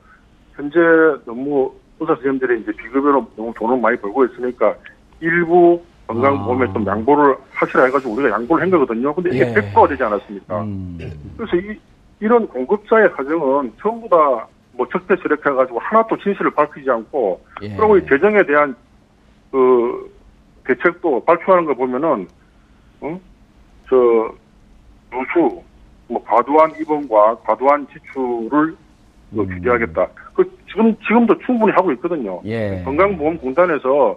[0.56, 0.80] 현재
[1.26, 4.74] 너무 의사 선생님들이 이제 비급여로 너무 돈을 많이 벌고 있으니까
[5.20, 6.74] 일부 건강보험에 아.
[6.74, 9.14] 좀 양보를 하시라 해가지고 우리가 양보를 한 거거든요.
[9.14, 9.54] 근데 이게 예.
[9.54, 10.62] 100%가 되지 않았습니까?
[10.64, 10.98] 음.
[11.38, 11.78] 그래서 이,
[12.20, 17.76] 이런 공급자의 사정은 전부 다 뭐 적대 세력해가지고 하나도 진실을 밝히지 않고 예.
[17.76, 18.76] 그리고 이 재정에 대한
[19.52, 20.16] 그
[20.66, 22.28] 대책도 발표하는 거 보면은
[23.02, 23.20] 어?
[23.90, 23.96] 저
[25.12, 25.62] 누수
[26.08, 28.76] 뭐 과도한 입원과 과도한 지출을
[29.32, 29.50] 뭐 음.
[29.50, 30.08] 규제하겠다.
[30.36, 32.40] 그 지금 지금도 충분히 하고 있거든요.
[32.46, 32.82] 예.
[32.86, 34.16] 건강보험공단에서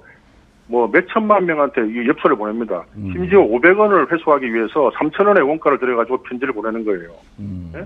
[0.71, 2.85] 뭐 몇천만 명한테 이 엽서를 보냅니다.
[2.97, 3.11] 음.
[3.13, 7.11] 심지어 500원을 회수하기 위해서 3천 원의 원가를 들여가지고 편지를 보내는 거예요.
[7.41, 7.73] 음.
[7.75, 7.85] 예?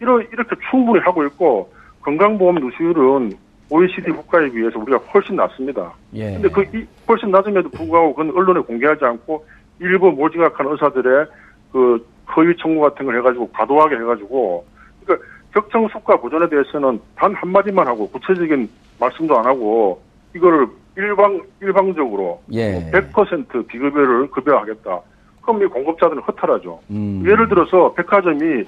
[0.00, 3.32] 이러, 이렇게 충분히 하고 있고 건강보험 누수율은
[3.70, 5.92] OECD 국가에 비해서 우리가 훨씬 낮습니다.
[6.14, 6.32] 예.
[6.32, 9.44] 근데 그 이- 훨씬 낮음에도 불구하고 그건 언론에 공개하지 않고
[9.80, 11.26] 일부 몰지각한 의사들의
[11.72, 12.04] 그
[12.36, 14.64] 허위 청구 같은 걸 해가지고 과도하게 해가지고
[15.04, 18.68] 그러니까 적정 수가 보존에 대해서는 단 한마디만 하고 구체적인
[19.00, 20.00] 말씀도 안 하고
[20.34, 22.90] 이거를 일방 일방적으로 예.
[22.90, 25.00] 100% 비급여를 급여하겠다.
[25.42, 26.80] 그럼 이 공급자들은 허탈하죠.
[26.90, 27.22] 음.
[27.24, 28.64] 예를 들어서 백화점이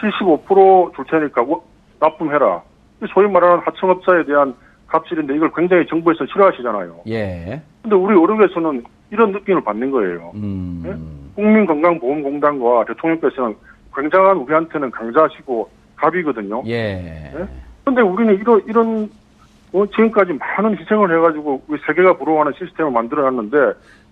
[0.00, 1.64] 75%줄 테니까 뭐
[2.00, 2.62] 납품해라.
[3.02, 4.54] 이 소위 말하는 하청업자에 대한
[4.86, 7.00] 갑질인데 이걸 굉장히 정부에서 싫어하시잖아요.
[7.08, 7.60] 예.
[7.82, 10.32] 근데 우리 의료계에서는 이런 느낌을 받는 거예요.
[10.34, 11.30] 음.
[11.34, 13.56] 국민건강보험공단과 대통령께서는
[13.94, 16.62] 굉장한 우리한테는 강자시고 갑이거든요.
[16.66, 17.32] 예.
[17.84, 19.10] 근데 우리는 이런 이런
[19.72, 23.56] 어, 지금까지 많은 희생을 해가지고 우리 세계가 부러워하는 시스템을 만들어놨는데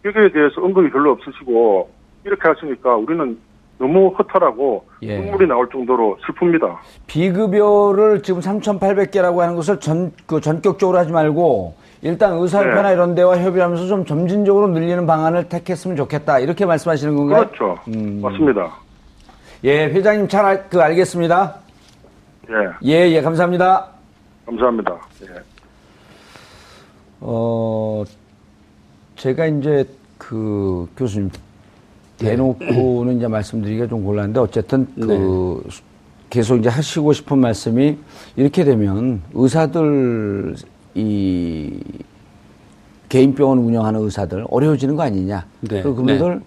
[0.05, 1.91] 여기에 대해서 언급이 별로 없으시고
[2.25, 3.39] 이렇게 하시니까 우리는
[3.79, 5.19] 너무 허탈하고 예.
[5.19, 6.77] 눈물이 나올 정도로 슬픕니다.
[7.07, 12.95] 비급여를 지금 3,800개라고 하는 것을 전, 그 전격적으로 하지 말고 일단 의사협회나 네.
[12.95, 16.39] 이런 데와 협의하면서 좀 점진적으로 늘리는 방안을 택했으면 좋겠다.
[16.39, 17.47] 이렇게 말씀하시는 건가요?
[17.47, 17.79] 그렇죠.
[17.89, 18.21] 음.
[18.23, 18.71] 맞습니다.
[19.65, 21.57] 예, 회장님 잘 알, 그 알겠습니다.
[22.51, 23.89] 예, 예, 예, 감사합니다.
[24.47, 24.99] 감사합니다.
[25.23, 25.50] 예.
[27.21, 28.05] 어,
[29.17, 29.87] 제가 이제
[30.19, 31.31] 그 교수님
[32.19, 35.63] 대놓고는 이제 말씀드리기가 좀 곤란한데 어쨌든 그
[36.29, 37.97] 계속 이제 하시고 싶은 말씀이
[38.37, 40.57] 이렇게 되면 의사들
[40.95, 41.81] 이
[43.09, 45.47] 개인 병원 운영하는 의사들 어려워지는 거 아니냐.
[45.63, 46.41] 네, 그 그분들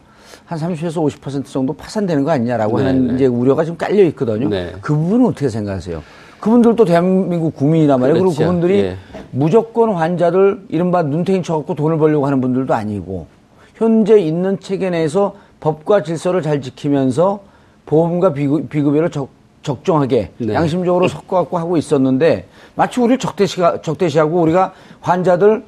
[0.46, 3.16] 한 30에서 50% 정도 파산되는 거 아니냐라고 네, 하는 네.
[3.16, 4.50] 이제 우려가 지금 깔려 있거든요.
[4.50, 4.74] 네.
[4.82, 6.02] 그 부분은 어떻게 생각하세요?
[6.44, 8.16] 그분들도 대한민국 국민이란 말이에요.
[8.16, 8.40] 그리고 그렇죠.
[8.42, 8.98] 그분들이 예.
[9.32, 13.28] 무조건 환자들 이른바 눈탱이 쳐갖고 돈을 벌려고 하는 분들도 아니고
[13.76, 17.40] 현재 있는 체계 내에서 법과 질서를 잘 지키면서
[17.86, 19.30] 보험과 비급, 비급여를 적,
[19.62, 20.54] 적정하게 네.
[20.54, 25.64] 양심적으로 섞어갖고 하고 있었는데 마치 우리를 적대시가, 적대시하고 우리가 환자들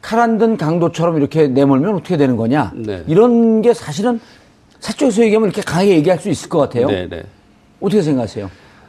[0.00, 3.02] 칼 안 든 강도처럼 이렇게 내몰면 어떻게 되는 거냐 네.
[3.08, 4.20] 이런 게 사실은
[4.78, 6.86] 사적에서 얘기하면 이렇게 강하게 얘기할 수 있을 것 같아요.
[6.86, 7.24] 네, 네.
[7.80, 8.48] 어떻게 생각하세요?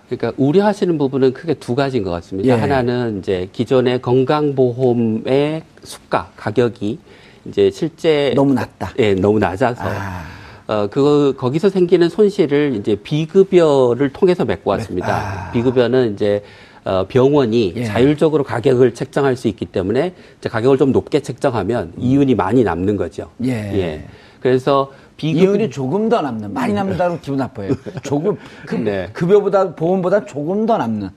[0.10, 2.56] 그러니까 우려하시는 부분은 크게 두 가지인 것 같습니다.
[2.56, 2.60] 예.
[2.60, 6.98] 하나는 이제 기존의 건강보험의 수가 가격이
[7.46, 8.94] 이제 실제 너무 낮다.
[8.98, 10.24] 예, 너무 낮아서 아.
[10.68, 15.48] 어 그거 거기서 생기는 손실을 이제 비급여를 통해서 메꿔 왔습니다.
[15.48, 15.52] 아.
[15.52, 16.44] 비급여는 이제
[16.84, 17.84] 어 병원이 예.
[17.86, 23.30] 자율적으로 가격을 책정할 수 있기 때문에 이제 가격을 좀 높게 책정하면 이윤이 많이 남는 거죠.
[23.46, 24.06] 예.
[24.40, 24.92] 그래서
[25.28, 27.72] 이윤이 조금 더 남는 많이 남는다 그러면 기분 나빠요.
[28.04, 29.10] 조금 그, 네.
[29.14, 31.10] 급여보다 보험보다 조금 더 남는.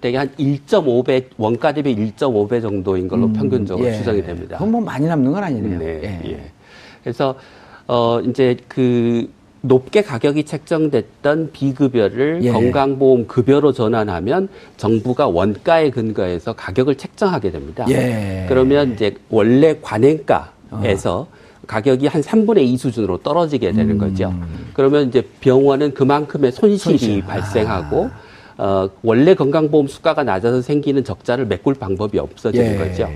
[0.00, 3.94] 대개 한 1.5배 원가 대비 1.5배 정도인 걸로 평균적으로 예.
[3.94, 4.58] 추정이 됩니다.
[4.58, 5.78] 그건 뭐 많이 남는 건 아니네요.
[5.78, 6.30] 네, 예.
[6.30, 6.50] 예.
[7.02, 7.36] 그래서
[7.86, 9.30] 어 이제 그
[9.62, 12.52] 높게 가격이 책정됐던 비급여를 예.
[12.52, 17.86] 건강보험 급여로 전환하면 정부가 원가에 근거해서 가격을 책정하게 됩니다.
[17.88, 18.44] 예.
[18.46, 21.26] 그러면 이제 원래 관행가에서
[21.66, 24.32] 가격이 한 3분의 2 수준으로 떨어지게 되는 거죠.
[24.72, 27.22] 그러면 이제 병원은 그만큼의 손실이 손실.
[27.22, 28.10] 발생하고
[28.56, 32.76] 어, 원래 건강보험 수가가 낮아서 생기는 적자를 메꿀 방법이 없어지는 예.
[32.76, 33.10] 거죠.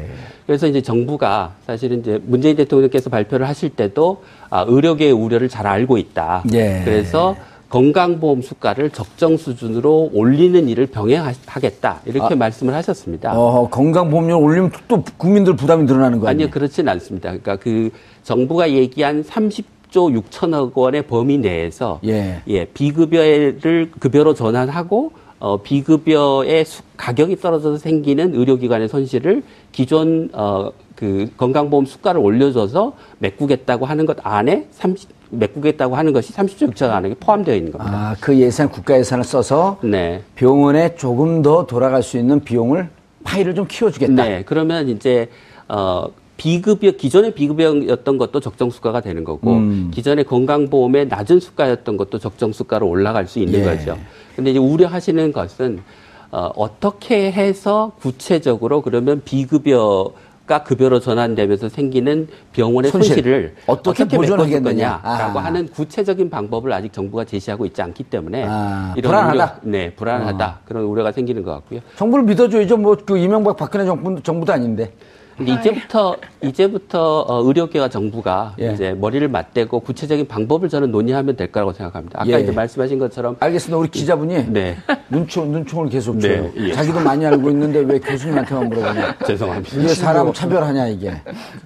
[0.46, 5.98] 그래서 이제 정부가 사실은 이제 문재인 대통령께서 발표를 하실 때도 아, 의료계의 우려를 잘 알고
[5.98, 6.42] 있다.
[6.54, 6.82] 예.
[6.84, 7.36] 그래서
[7.68, 12.00] 건강보험 수가를 적정 수준으로 올리는 일을 병행하겠다.
[12.06, 13.32] 이렇게 말씀을 하셨습니다.
[13.32, 13.34] 아.
[13.36, 16.46] 어, 건강보험료 올리면 또 국민들 부담이 늘어나는 거 아니에요?
[16.46, 17.28] 아니요, 그렇진 않습니다.
[17.28, 17.90] 그러니까 그
[18.22, 22.40] 정부가 얘기한 30조 6천억 원의 범위 내에서 예.
[22.48, 31.30] 예, 비급여를 급여로 전환하고 어, 비급여의 수- 가격이 떨어져서 생기는 의료기관의 손실을 기존 어, 그
[31.36, 37.54] 건강보험 수가를 올려줘서 메꾸겠다고 하는 것 안에 30, 메꾸겠다고 하는 것이 30조 6천억 안에 포함되어
[37.54, 37.96] 있는 겁니다.
[37.96, 40.22] 아, 그 예산, 국가 예산을 써서 네.
[40.34, 42.88] 병원에 조금 더 돌아갈 수 있는 비용을
[43.24, 44.24] 파일을 좀 키워주겠다.
[44.24, 45.28] 네, 그러면 이제
[45.68, 49.90] 어 비급여 기존의 비급여였던 것도 적정 수가가 되는 거고 음.
[49.92, 53.64] 기존의 건강보험의 낮은 수가였던 것도 적정 수가로 올라갈 수 있는 예.
[53.64, 53.98] 거죠.
[54.36, 55.82] 근데 이제 우려하시는 것은
[56.30, 60.12] 어 어떻게 해서 구체적으로 그러면 비급여
[60.48, 63.16] 가 급여로 전환되면서 생기는 병원의 손실.
[63.16, 65.00] 손실을 어떻게 어떻게, 메꿔줄 보존하겠느냐.
[65.02, 65.44] 거냐라고 아.
[65.44, 69.44] 하는 구체적인 방법을 아직 정부가 제시하고 있지 않기 때문에 아, 이런 불안하다.
[69.44, 69.58] 어.
[69.62, 71.80] 우려, 네, 불안하다 그런 우려가 생기는 것 같고요.
[71.96, 72.78] 정부를 믿어줘야죠.
[72.78, 74.90] 뭐 그 이명박 박근혜 정부, 정부도 아닌데.
[75.38, 78.72] 근데 이제부터 이제부터 어, 의료계와 정부가 예.
[78.72, 82.22] 이제 머리를 맞대고 구체적인 방법을 저는 논의하면 될 거라고 생각합니다.
[82.22, 82.40] 아까 예.
[82.40, 83.78] 이제 말씀하신 것처럼 알겠습니다.
[83.78, 84.76] 우리 기자분이 네
[85.08, 86.50] 눈총, 눈총을 계속 네, 줘요.
[86.56, 86.72] 예.
[86.72, 89.18] 자기도 많이 알고 있는데 왜 교수님한테만 물어보냐.
[89.26, 89.76] 죄송합니다.
[89.76, 91.12] 이게 사람 차별하냐, 이게.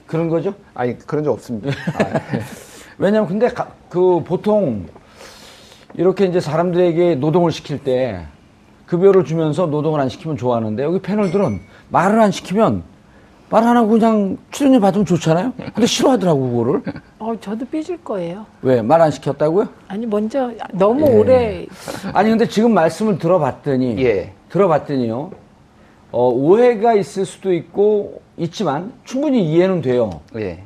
[0.06, 0.54] 그런 거죠?
[0.74, 1.70] 아니 그런 적 없습니다.
[2.98, 4.87] 왜냐면 근데 가- 그 보통
[5.94, 8.26] 이렇게 이제 사람들에게 노동을 시킬 때
[8.85, 12.82] 급여를 주면서 노동을 안 시키면 좋아하는데 여기 패널들은 말을 안 시키면
[13.52, 15.52] 말 안 하고 그냥 출연료 받으면 좋잖아요.
[15.74, 16.82] 근데 싫어하더라고 그거를.
[17.18, 18.46] 어, 저도 삐질 거예요.
[18.62, 19.68] 왜 말 안 시켰다고요?
[19.88, 21.14] 아니 먼저 너무 예.
[21.18, 21.66] 오래
[22.14, 24.32] 아니 근데 지금 말씀을 들어봤더니 예.
[24.48, 25.30] 들어봤더니요.
[26.12, 30.20] 어, 오해가 있을 수도 있고 있지만 충분히 이해는 돼요.
[30.36, 30.62] 예.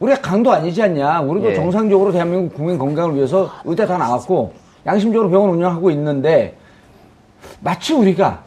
[0.00, 1.20] 우리가 강도 아니지 않냐.
[1.20, 1.54] 우리도 예.
[1.54, 4.52] 정상적으로 대한민국 국민 건강을 위해서 의대 다 나왔고
[4.86, 6.56] 양심적으로 병원 운영하고 있는데
[7.60, 8.42] 마치 우리가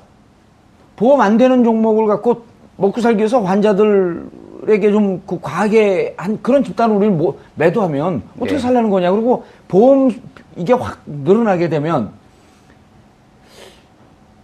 [0.98, 2.42] 보험 안 되는 종목을 갖고
[2.78, 8.60] 먹고 살기 위해서 환자들에게 좀 그 과하게 한 그런 집단을 우리를 뭐 매도하면 어떻게 예.
[8.60, 9.12] 살라는 거냐.
[9.12, 10.12] 그리고 보험
[10.56, 12.12] 이게 확 늘어나게 되면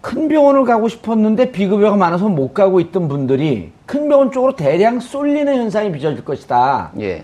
[0.01, 5.55] 큰 병원을 가고 싶었는데 비급여가 많아서 못 가고 있던 분들이 큰 병원 쪽으로 대량 쏠리는
[5.55, 6.91] 현상이 빚어질 것이다.
[6.99, 7.23] 예.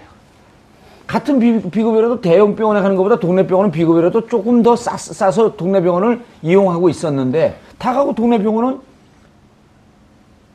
[1.06, 5.82] 같은 비, 비급여라도 대형 병원에 가는 것보다 동네 병원은 비급여라도 조금 더 싸, 싸서 동네
[5.82, 8.80] 병원을 이용하고 있었는데 다 가고 동네 병원은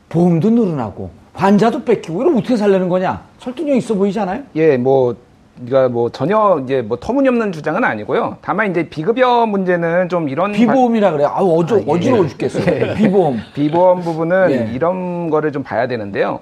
[0.09, 3.21] 보험도 늘어나고 환자도 뺏기고 이러면 어떻게 살려는 거냐?
[3.39, 4.43] 설득력 있어 보이지 않아요?
[4.55, 5.15] 예, 뭐,
[5.55, 8.37] 그러니까 뭐 전혀 이제 뭐 터무니없는 주장은 아니고요.
[8.41, 11.25] 다만 이제 비급여 문제는 좀 이런 비보험이라 그래.
[11.25, 11.83] 아 어저, 아, 예.
[11.87, 12.95] 어지러워 죽겠어요.
[12.95, 13.39] 비보험.
[13.53, 14.71] 비보험 부분은 예.
[14.73, 16.39] 이런 거를 좀 봐야 되는데요.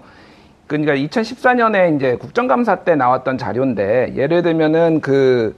[0.68, 5.56] 그러니까 2014년에 이제 국정감사 때 나왔던 자료인데 예를 들면은 그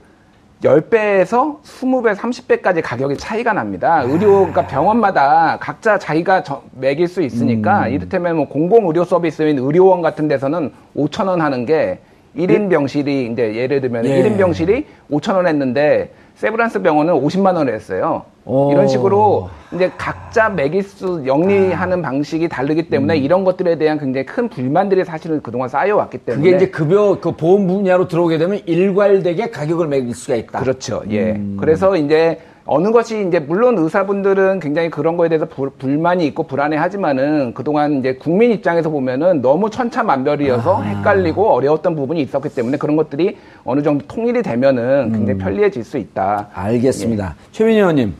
[0.62, 4.02] 10배에서 20배, 30배까지 가격이 차이가 납니다.
[4.02, 10.28] 의료, 그러니까 병원마다 각자 자기가 저- 매길 수 있으니까 이를테면 뭐 공공의료 서비스인 의료원 같은
[10.28, 11.98] 데서는 5천원 하는 게
[12.36, 14.22] 1인 병실이 이제 예를 들면 예.
[14.22, 18.24] 1인 병실이 5천원 했는데 세브란스 병원은 50만 원을 했어요.
[18.46, 18.70] 오.
[18.70, 24.48] 이런 식으로 이제 각자 매길 수 영리하는 방식이 다르기 때문에 이런 것들에 대한 굉장히 큰
[24.48, 29.88] 불만들이 사실은 그동안 쌓여왔기 때문에 그게 이제 급여 그 보험 분야로 들어오게 되면 일괄되게 가격을
[29.88, 30.60] 매길 수가 있다.
[30.60, 31.02] 그렇죠.
[31.10, 31.40] 예.
[31.58, 37.54] 그래서 이제 어느 것이 이제 물론 의사분들은 굉장히 그런 거에 대해서 불, 불만이 있고 불안해하지만은
[37.54, 43.82] 그동안 이제 국민 입장에서 보면은 너무 천차만별이어서 헷갈리고 어려웠던 부분이 있었기 때문에 그런 것들이 어느
[43.82, 46.48] 정도 통일이 되면은 굉장히 편리해질 수 있다.
[46.54, 47.36] 알겠습니다.
[47.52, 48.14] 최민희 의원님,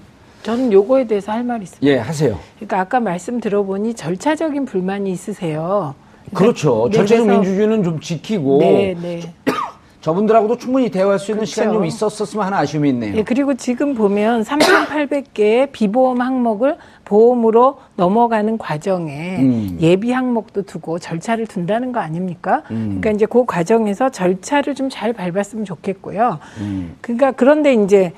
[0.46, 1.92] 저는 요거에 대해서 할 말이 있습니다.
[1.92, 2.38] 예, 하세요.
[2.54, 5.96] 그러니까 아까 말씀 들어보니 절차적인 불만이 있으세요.
[6.26, 6.88] 그러니까 그렇죠.
[6.88, 9.20] 네, 절차적 민주주의는 좀 지키고 네, 네.
[10.02, 11.50] 저분들하고도 충분히 대화할 수 있는 그렇죠.
[11.50, 13.16] 시간이 좀 있었었으면 하는 아쉬움이 있네요.
[13.16, 19.78] 예, 그리고 지금 보면 3,800개의 비보험 항목을 보험으로 넘어가는 과정에 음.
[19.80, 22.62] 예비 항목도 두고 절차를 둔다는 거 아닙니까?
[22.70, 23.00] 음.
[23.00, 26.38] 그러니까 이제 그 과정에서 절차를 좀 잘 밟았으면 좋겠고요.
[26.60, 26.94] 음.
[27.00, 28.12] 그러니까 그런데 이제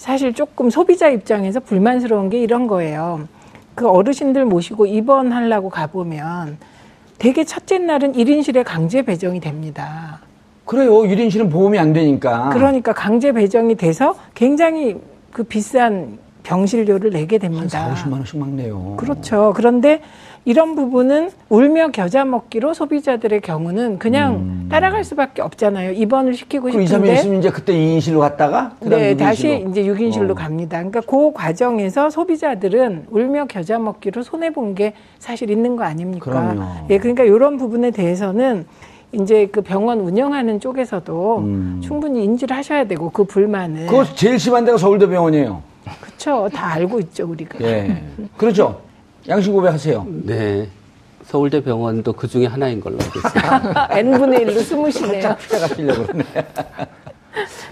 [0.00, 3.28] 사실 조금 소비자 입장에서 불만스러운 게 이런 거예요.
[3.74, 6.56] 그 어르신들 모시고 입원하려고 가보면
[7.18, 10.20] 되게 첫째 날은 1인실에 강제 배정이 됩니다.
[10.64, 11.02] 그래요.
[11.02, 12.48] 1인실은 보험이 안 되니까.
[12.48, 14.98] 그러니까 강제 배정이 돼서 굉장히
[15.32, 17.94] 그 비싼 병실료를 내게 한 됩니다.
[17.94, 18.94] 4, 50만 원씩 막 내요.
[18.96, 19.52] 그렇죠.
[19.54, 20.00] 그런데
[20.46, 25.92] 이런 부분은 울며 겨자 먹기로 소비자들의 경우는 그냥 따라갈 수밖에 없잖아요.
[25.92, 26.72] 입원을 시키고 음.
[26.72, 29.18] 그럼 2, 3일 싶은데 있으면 이제 그때 2인실로 갔다가 네, 6인실로.
[29.18, 30.34] 다시 이제 6인실로 어.
[30.34, 30.78] 갑니다.
[30.78, 36.30] 그러니까 그 과정에서 소비자들은 울며 겨자 먹기로 손해 본 게 사실 있는 거 아닙니까?
[36.30, 36.62] 그럼요.
[36.90, 38.66] 예, 그러니까 이런 부분에 대해서는
[39.12, 41.80] 이제 그 병원 운영하는 쪽에서도 음.
[41.82, 45.60] 충분히 인지를 하셔야 되고 그 불만을 그거 제일 심한 데가 서울대 병원이에요.
[46.00, 46.48] 그렇죠.
[46.54, 47.58] 다 알고 있죠, 우리가.
[47.62, 48.00] 예.
[48.36, 48.80] 그렇죠.
[49.28, 50.06] 양심 고백하세요.
[50.24, 50.68] 네.
[51.24, 53.88] 서울대 병원도 그 중에 하나인 걸로 알고 있습니다.
[53.98, 55.22] n분의 1로 스무시네요.
[55.22, 56.24] 살짝 피해 가시려고 그러네.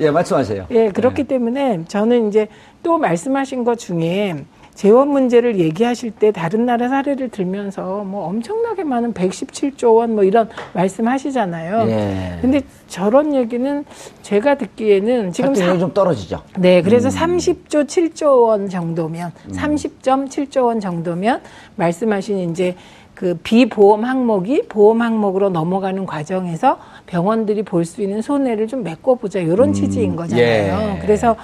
[0.00, 0.66] 예, 말씀하세요.
[0.70, 2.46] 예, 그렇기 때문에 저는 이제
[2.82, 4.44] 또 말씀하신 것 중에
[4.78, 10.48] 재원 문제를 얘기하실 때 다른 나라 사례를 들면서 뭐 엄청나게 많은 117조 원 뭐 이런
[10.72, 11.90] 말씀하시잖아요.
[11.90, 12.38] 예.
[12.40, 13.84] 근데 저런 얘기는
[14.22, 16.42] 제가 듣기에는 지금 사, 좀 떨어지죠.
[16.58, 17.36] 네, 그래서 음.
[17.36, 21.40] 30조 7조 원 정도면, 30.7조 원 정도면
[21.74, 22.76] 말씀하신 이제
[23.14, 29.72] 그 비보험 항목이 보험 항목으로 넘어가는 과정에서 병원들이 볼 수 있는 손해를 좀 메꿔보자 이런
[29.72, 30.94] 취지인 거잖아요.
[30.96, 31.00] 예.
[31.00, 31.34] 그래서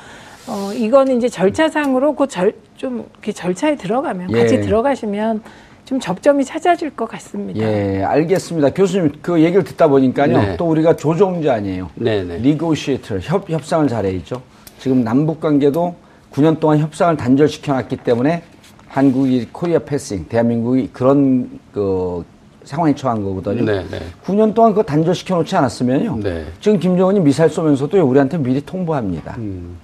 [0.46, 4.40] 어 이거는 이제 절차상으로 그절좀 이렇게 절차에 들어가면 예.
[4.40, 5.42] 같이 들어가시면
[5.84, 7.60] 좀 접점이 찾아질 것 같습니다.
[7.60, 8.70] 예, 알겠습니다.
[8.70, 10.38] 교수님, 그 얘기를 듣다 보니까요.
[10.38, 10.56] 네.
[10.56, 11.90] 또 우리가 조정자 아니에요.
[11.96, 12.38] 네네.
[12.38, 14.40] 리고시에이터, 협, 협상을 잘해 있죠.
[14.78, 15.94] 지금 남북 관계도
[16.32, 18.42] 9년 동안 협상을 단절시켜 놨기 때문에
[18.88, 22.24] 한국이 코리아 패싱, 대한민국이 그런 그
[22.64, 23.64] 상황에 처한 거거든요.
[23.64, 23.98] 네 네.
[24.24, 26.20] 9년 동안 그거 단절시켜 놓지 않았으면요.
[26.22, 26.46] 네.
[26.60, 29.34] 지금 김정은이 미사일 쏘면서도 우리한테 미리 통보합니다.
[29.36, 29.76] 음.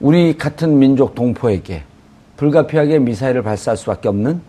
[0.00, 1.82] 우리 같은 민족 동포에게
[2.38, 4.40] 불가피하게 미사일을 발사할 수밖에 없는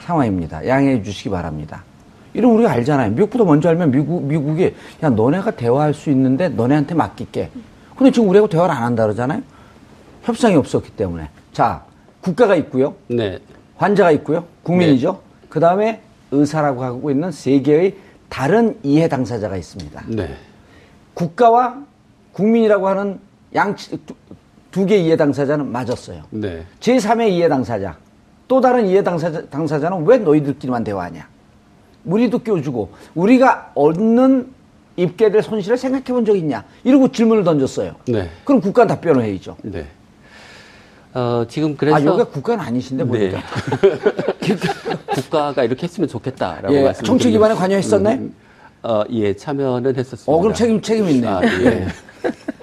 [0.00, 0.66] 상황입니다.
[0.68, 1.84] 양해해 주시기 바랍니다.
[2.34, 3.12] 이런 우리가 알잖아요.
[3.12, 7.50] 미국보다 먼저 알면 미국, 미국이, 야, 너네가 대화할 수 있는데 너네한테 맡길게.
[7.96, 9.42] 근데 지금 우리하고 대화를 안 한다 그러잖아요?
[10.22, 11.30] 협상이 없었기 때문에.
[11.52, 11.82] 자,
[12.20, 12.94] 국가가 있고요.
[13.08, 13.38] 네.
[13.76, 14.44] 환자가 있고요.
[14.62, 15.20] 국민이죠.
[15.48, 17.96] 그 다음에 의사라고 하고 있는 세 개의
[18.28, 20.04] 다른 이해 당사자가 있습니다.
[20.08, 20.36] 네.
[21.14, 21.82] 국가와
[22.32, 23.18] 국민이라고 하는
[23.54, 23.98] 양치,
[24.78, 26.22] 두 개 이해 당사자는 맞았어요.
[26.30, 26.64] 네.
[26.78, 27.96] 제3의 이해 당사자,
[28.46, 31.26] 또 다른 이해 당사자, 당사자는 왜 너희들끼리만 대화하냐?
[32.04, 34.46] 우리도 껴주고, 우리가 얻는
[34.96, 36.62] 입게 될 손실을 생각해 본 적 있냐?
[36.84, 37.96] 이러고 질문을 던졌어요.
[38.06, 38.30] 네.
[38.44, 39.56] 그럼 국가는 답변을 해야죠.
[39.62, 39.84] 네.
[41.14, 43.10] 어, 지금 그래서 아, 여기가 국가는 아니신데, 네.
[43.10, 43.42] 보니까.
[45.14, 47.04] 국가가 이렇게 했으면 좋겠다라고 예, 말씀.
[47.04, 48.20] 정치 기반에 관여했었나요?
[48.84, 50.30] 어, 예, 참여는 했었습니다.
[50.32, 51.30] 어, 그럼 책임, 책임 있네요.
[51.38, 51.88] 아, 예.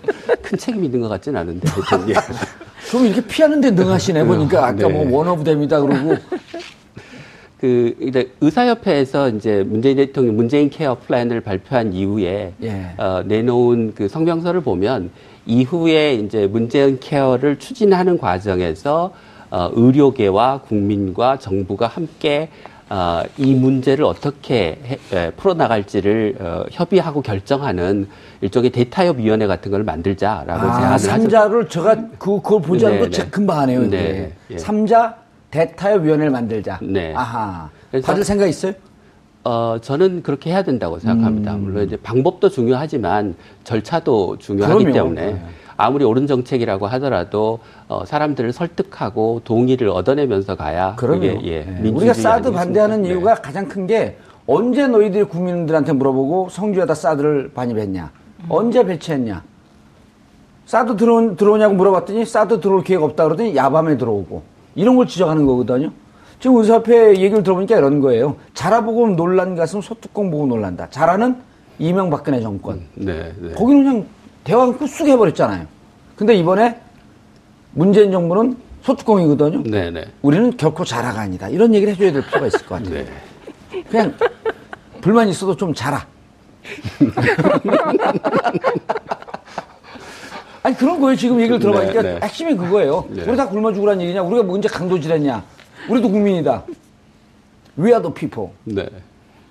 [0.45, 1.67] 큰 책임 있는 것 같지는 않은데.
[1.67, 2.13] 하여튼, 예.
[2.89, 4.67] 좀 이렇게 피하는데 능하시네, 보니까.
[4.67, 4.89] 아까 네.
[4.89, 6.15] 뭐 one of them이다 그러고.
[7.59, 12.93] 그 이제 의사협회에서 이제 문재인 대통령 문재인 케어 플랜을 발표한 이후에 예.
[12.97, 15.09] 어, 내놓은 그 성명서를 보면
[15.47, 19.13] 이후에 이제 문재인 케어를 추진하는 과정에서
[19.49, 22.74] 어, 의료계와 국민과 정부가 함께 어,
[23.37, 28.07] 이 문제를 어떻게 해- 에, 풀어나갈지를 어, 협의하고 결정하는
[28.41, 30.99] 일종의 대타협위원회 같은 걸 만들자라고 아, 제안을.
[30.99, 33.29] 삼자를 제가 그, 그걸 보지 않고 네, 제 네.
[33.29, 33.89] 금방 하네요.
[33.89, 34.57] 네, 예.
[34.57, 35.15] 삼자
[35.51, 36.79] 대타협위원회를 만들자.
[36.83, 37.13] 네.
[37.15, 37.69] 아하.
[38.03, 38.73] 받을 생각 있어요?
[39.43, 41.53] 어, 저는 그렇게 해야 된다고 생각합니다.
[41.53, 44.93] 물론 이제 방법도 중요하지만 절차도 중요하기 그럼요.
[44.93, 45.41] 때문에 네.
[45.77, 51.19] 아무리 옳은 정책이라고 하더라도 어, 사람들을 설득하고 동의를 얻어내면서 가야 그럼요.
[51.19, 51.89] 그게 예, 네.
[51.89, 52.51] 우리가 사드?
[52.51, 53.09] 반대하는 네.
[53.09, 54.17] 이유가 가장 큰 게
[54.47, 58.11] 언제 너희들이 국민들한테 물어보고 성주에다 사드를 반입했냐?
[58.49, 59.43] 언제 배치했냐?
[60.65, 64.43] 사드 들어, 들어오냐고 물어봤더니 사드 들어올 기회가 없다 그러더니 야밤에 들어오고
[64.75, 65.91] 이런 걸 지적하는 거거든요.
[66.39, 68.35] 지금 의사협회 얘기를 들어보니까 이런 거예요.
[68.53, 70.89] 자라 보고 놀란 가슴 소뚜껑 보고 놀란다.
[70.89, 71.37] 자라는
[71.79, 72.81] 이명박근혜 정권.
[72.95, 73.53] 네, 네.
[73.53, 74.05] 거기는 그냥
[74.45, 75.67] 대화 끊고 쑥 해버렸잖아요.
[76.15, 76.79] 근데 이번에
[77.73, 79.63] 문재인 정부는 소뚜껑이거든요.
[79.63, 80.05] 네, 네.
[80.21, 81.49] 우리는 결코 자라가 아니다.
[81.49, 83.03] 이런 얘기를 해줘야 될 필요가 있을 것 같아요.
[83.03, 83.83] 네.
[83.89, 84.15] 그냥
[85.01, 86.05] 불만 있어도 좀 자라.
[90.61, 91.15] 아니 그런 거예요.
[91.15, 92.19] 지금 얘기를 들어보니까 네, 네.
[92.23, 93.05] 핵심이 그거예요.
[93.09, 93.23] 네.
[93.23, 94.21] 우리 다 굶어 죽으란 얘기냐?
[94.21, 95.43] 우리가 뭐 언제 강도질했냐?
[95.89, 96.63] 우리도 국민이다.
[97.77, 98.51] We are the people.
[98.63, 98.87] 네.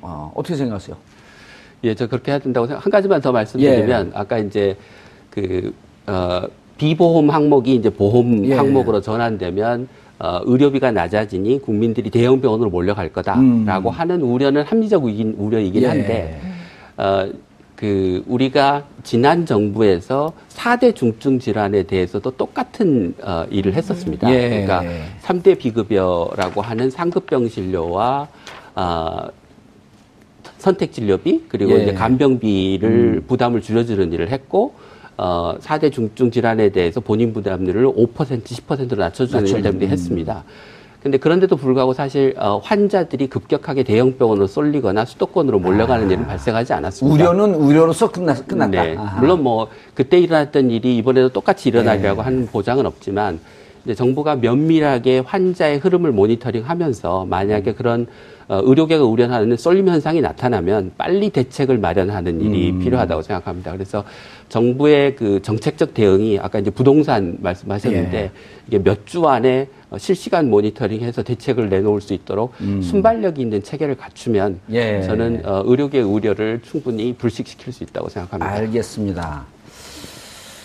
[0.01, 0.97] 어, 어떻게 생각하세요?
[1.85, 2.85] 예, 저 그렇게 해야 된다고 생각.
[2.85, 4.77] 한 가지만 더 말씀드리면 아까 이제
[5.31, 5.73] 그
[6.07, 6.43] 어,
[6.79, 8.55] 비보험 항목이 이제 보험 예.
[8.55, 15.87] 항목으로 전환되면 어, 의료비가 낮아지니 국민들이 대형 병원으로 몰려갈 거다라고 하는 우려는 합리적인 우려이긴 예.
[15.87, 16.41] 한데
[16.97, 17.29] 어,
[17.77, 24.33] 그 우리가 지난 정부에서 4대 중증 질환에 대해서도 똑같은 어, 일을 했었습니다.
[24.33, 24.49] 예.
[24.49, 24.85] 그러니까
[25.23, 28.29] 3대 비급여라고 하는 상급 병 진료와
[28.77, 29.27] 어,
[30.65, 31.77] 선택 진료비 그리고 예.
[31.77, 31.83] 음.
[31.83, 34.73] 이제 간병비를 부담을 줄여주는 일을 했고
[35.19, 39.91] 어, 4대 중증 질환에 대해서 본인 부담률을 5% 10%로 낮춰주는 낮춰주는, 일을 때문에 음.
[39.91, 40.45] 했습니다.
[41.03, 47.15] 근데 그런데도 불구하고 사실 어, 환자들이 급격하게 대형 병원으로 쏠리거나 수도권으로 몰려가는 일은 발생하지 않았습니다.
[47.15, 48.83] 우려는 우려로서 끝났, 끝났다.
[48.83, 48.97] 네.
[49.21, 53.39] 물론 뭐 그때 일어났던 일이 이번에도 똑같이 일어나리라고 하는 보장은 없지만
[53.85, 58.09] 이제 정부가 면밀하게 환자의 흐름을 모니터링하면서 만약에 그런 어,
[58.49, 63.73] 의료계가 우려하는 쏠림 현상이 나타나면 빨리 대책을 마련하는 일이 필요하다고 생각합니다.
[63.73, 64.05] 그래서
[64.49, 68.31] 정부의 그 정책적 대응이 아까 이제 부동산 말씀하셨는데
[68.69, 74.61] 이게 몇 주 안에 어, 실시간 모니터링해서 대책을 내놓을 수 있도록 순발력이 있는 체계를 갖추면
[74.73, 75.03] 예.
[75.03, 78.51] 저는 어, 의료계 우려를 충분히 불식시킬 수 있다고 생각합니다.
[78.53, 79.45] 알겠습니다.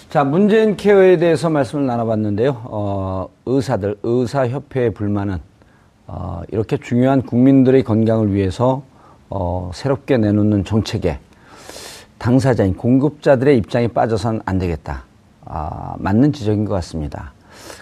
[0.10, 2.62] 자, 문재인 케어에 대해서 말씀을 나눠봤는데요.
[2.66, 5.38] 어, 의사들, 의사협회의 불만은
[6.12, 8.82] 어, 이렇게 중요한 국민들의 건강을 위해서
[9.30, 11.20] 어, 새롭게 내놓는 정책에
[12.18, 15.04] 당사자인 공급자들의 입장이 빠져선 안 되겠다.
[15.46, 17.34] 아, 맞는 지적인 것 같습니다.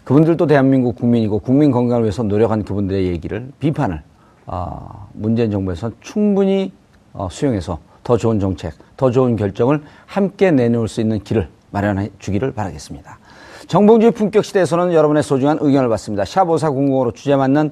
[0.04, 4.02] 그분들도 대한민국 국민이고 국민 건강을 위해서 노력한 그분들의 얘기를 비판을
[4.46, 6.74] 어, 문재인 정부에서 충분히
[7.14, 12.52] 어, 수용해서 더 좋은 정책, 더 좋은 결정을 함께 내놓을 수 있는 길을 마련해 주기를
[12.52, 13.20] 바라겠습니다.
[13.68, 16.24] 정봉주의 품격 시대에서는 여러분의 소중한 의견을 받습니다.
[16.24, 17.72] 샵5사 0 5로 주제 맞는